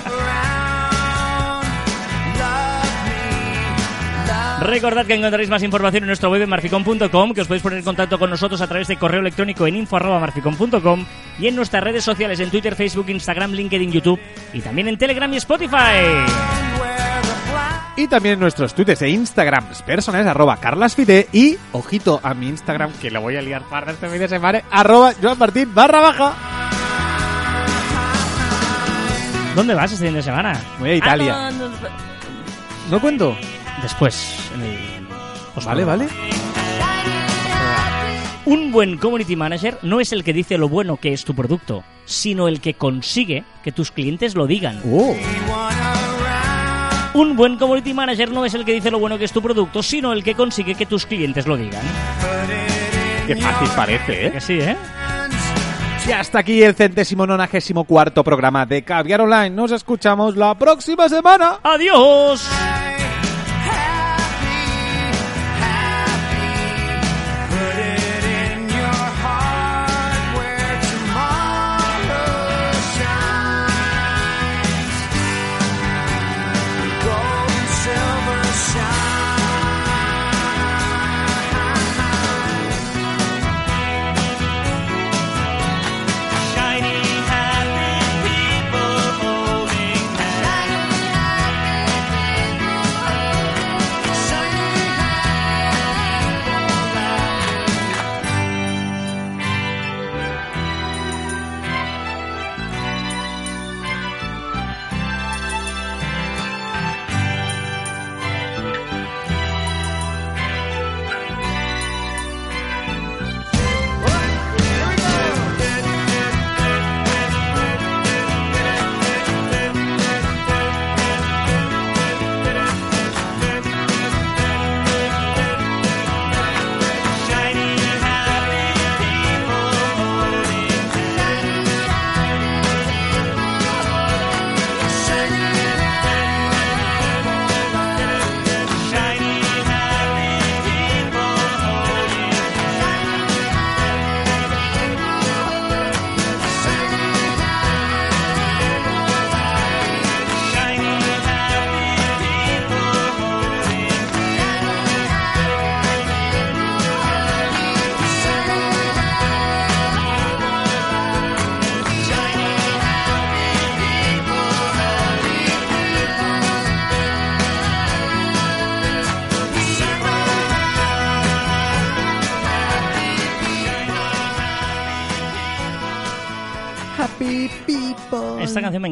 [4.60, 7.84] Recordad que encontraréis más información en nuestro web en marficom.com, que os podéis poner en
[7.84, 11.06] contacto con nosotros a través de correo electrónico en info.marficom.com
[11.38, 14.20] y en nuestras redes sociales en Twitter, Facebook, Instagram, LinkedIn, YouTube
[14.52, 17.09] y también en Telegram y Spotify.
[18.00, 22.90] Y también en nuestros tweets e Instagrams personales, arroba carlasfide y, ojito a mi Instagram,
[22.94, 26.34] que lo voy a liar para este fin de semana, arroba Joan Martín barra baja.
[29.54, 30.58] ¿Dónde vas este fin de semana?
[30.78, 31.34] Voy a Italia.
[31.36, 31.88] Ah, no, no, no.
[32.90, 33.36] ¿No cuento?
[33.82, 34.78] Después, en el...
[35.62, 36.08] Vale, vale.
[38.46, 41.84] Un buen community manager no es el que dice lo bueno que es tu producto,
[42.06, 44.80] sino el que consigue que tus clientes lo digan.
[44.90, 45.14] Oh,
[47.14, 49.82] Un buen community manager no es el que dice lo bueno que es tu producto,
[49.82, 51.82] sino el que consigue que tus clientes lo digan.
[53.26, 54.32] qué fácil parece, ¿eh?
[54.32, 54.76] Que sí, ¿eh?
[56.06, 59.50] Y hasta aquí el centésimo nonagésimo cuarto programa de Caviar Online.
[59.50, 61.60] Nos escuchamos la próxima semana.
[61.62, 62.48] ¡Adiós!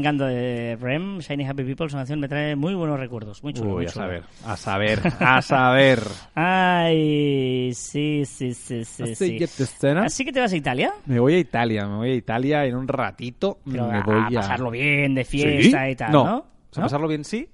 [0.09, 3.71] Encanta de Rem, Shiny Happy People, una canción me trae muy buenos recuerdos, muy chulo.
[3.71, 4.05] Uy, muy a chulo.
[4.05, 6.01] saber, a saber, a saber.
[6.35, 9.15] Ay, sí, sí, sí, sí.
[9.15, 9.39] Sí.
[9.97, 10.93] ¿Así que te vas a Italia?
[11.07, 13.59] Me voy a Italia, me voy a Italia en un ratito.
[13.71, 15.39] Pero me a, voy a a pasarlo bien, de ¿Sí?
[15.43, 16.25] fiesta y tal, ¿no?
[16.25, 16.37] no.
[16.39, 16.87] O sea, ¿No?
[16.87, 17.49] pasarlo bien sí.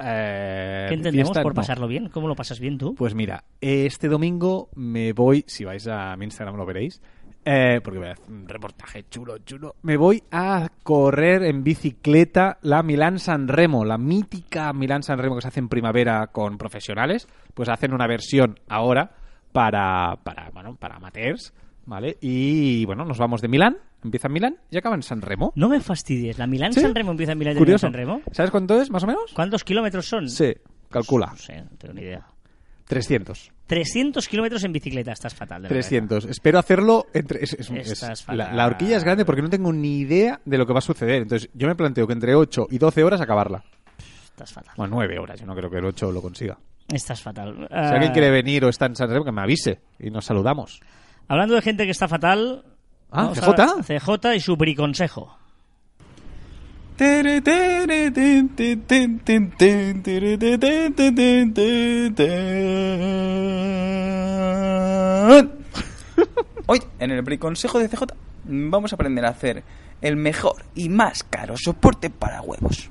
[0.00, 1.56] Eh, ¿Qué entendemos fiesta, por no.
[1.56, 2.08] pasarlo bien?
[2.08, 2.94] ¿Cómo lo pasas bien tú?
[2.94, 7.02] Pues mira, este domingo me voy, si vais a mi Instagram lo veréis,
[7.50, 9.76] eh, porque voy a hacer un reportaje chulo, chulo.
[9.80, 15.36] Me voy a correr en bicicleta la Milán San Remo, la mítica Milán San Remo
[15.36, 17.26] que se hace en primavera con profesionales.
[17.54, 19.12] Pues hacen una versión ahora
[19.52, 21.54] para, para, bueno, para amateurs,
[21.86, 22.18] ¿vale?
[22.20, 25.52] Y bueno, nos vamos de Milán, empieza en Milán y acaba en San Remo.
[25.56, 26.38] No me fastidies.
[26.38, 26.80] ¿La Milán ¿Sí?
[26.80, 27.86] San Remo empieza en Milán y Curioso.
[27.86, 28.20] San Remo?
[28.30, 29.32] ¿Sabes cuánto es, más o menos?
[29.34, 30.28] ¿Cuántos kilómetros son?
[30.28, 30.52] Sí,
[30.90, 31.28] calcula.
[31.28, 32.26] No sé, no tengo ni idea.
[32.84, 33.52] 300.
[33.68, 35.62] 300 kilómetros en bicicleta, estás fatal.
[35.62, 35.76] de verdad.
[35.88, 36.24] 300.
[36.24, 37.44] Espero hacerlo entre...
[37.44, 38.56] es- es- es- Estás la, fatal.
[38.56, 41.22] la horquilla es grande porque no tengo ni idea de lo que va a suceder.
[41.22, 43.62] Entonces yo me planteo que entre 8 y 12 horas acabarla.
[44.24, 44.74] Estás fatal.
[44.76, 45.38] Bueno, 9 horas.
[45.38, 46.58] Yo no creo que el 8 lo consiga.
[46.92, 47.68] Estás fatal.
[47.68, 50.24] Si alguien Ah, quiere venir o está en San Remo, que me avise y nos
[50.24, 50.80] saludamos.
[51.28, 52.64] Hablando de gente que está fatal.
[53.10, 53.62] Ah, CJ.
[53.62, 55.36] a- CJ y su briconsejo.
[66.66, 68.02] Hoy, en el Briconsejo de CJ,
[68.46, 69.62] vamos a aprender a hacer
[70.00, 72.90] el mejor y más caro soporte para huevos.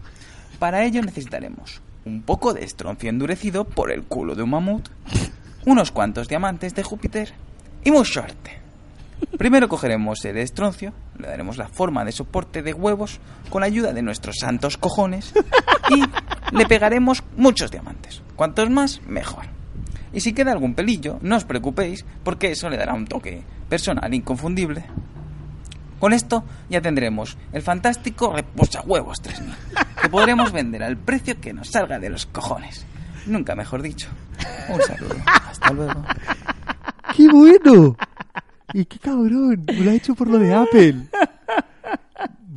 [0.57, 4.87] Para ello necesitaremos un poco de estroncio endurecido por el culo de un mamut,
[5.65, 7.33] unos cuantos diamantes de Júpiter
[7.83, 8.57] y mucha suerte.
[9.37, 13.93] Primero cogeremos el estroncio, le daremos la forma de soporte de huevos con la ayuda
[13.93, 15.33] de nuestros santos cojones
[15.89, 16.03] y
[16.55, 18.21] le pegaremos muchos diamantes.
[18.35, 19.45] Cuantos más, mejor.
[20.13, 24.13] Y si queda algún pelillo, no os preocupéis porque eso le dará un toque personal
[24.13, 24.85] inconfundible.
[25.99, 29.55] Con esto ya tendremos el fantástico reposahuevos 3000,
[30.01, 32.85] que podremos vender al precio que nos salga de los cojones.
[33.25, 34.07] Nunca mejor dicho.
[34.69, 35.15] Un saludo.
[35.25, 36.03] Hasta luego.
[37.15, 37.97] ¡Qué bueno!
[38.73, 39.65] ¡Y qué cabrón!
[39.65, 40.95] Me lo ha hecho por lo de Apple.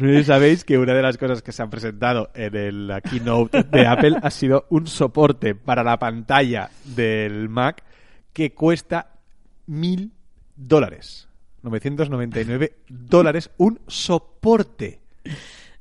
[0.00, 2.86] No sé si sabéis que una de las cosas que se han presentado en el
[2.88, 7.84] la keynote de Apple ha sido un soporte para la pantalla del Mac
[8.32, 9.18] que cuesta
[9.66, 10.12] mil
[10.56, 11.28] dólares.
[11.62, 15.00] 999 dólares un soporte.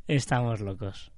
[0.08, 1.12] Estamos locos.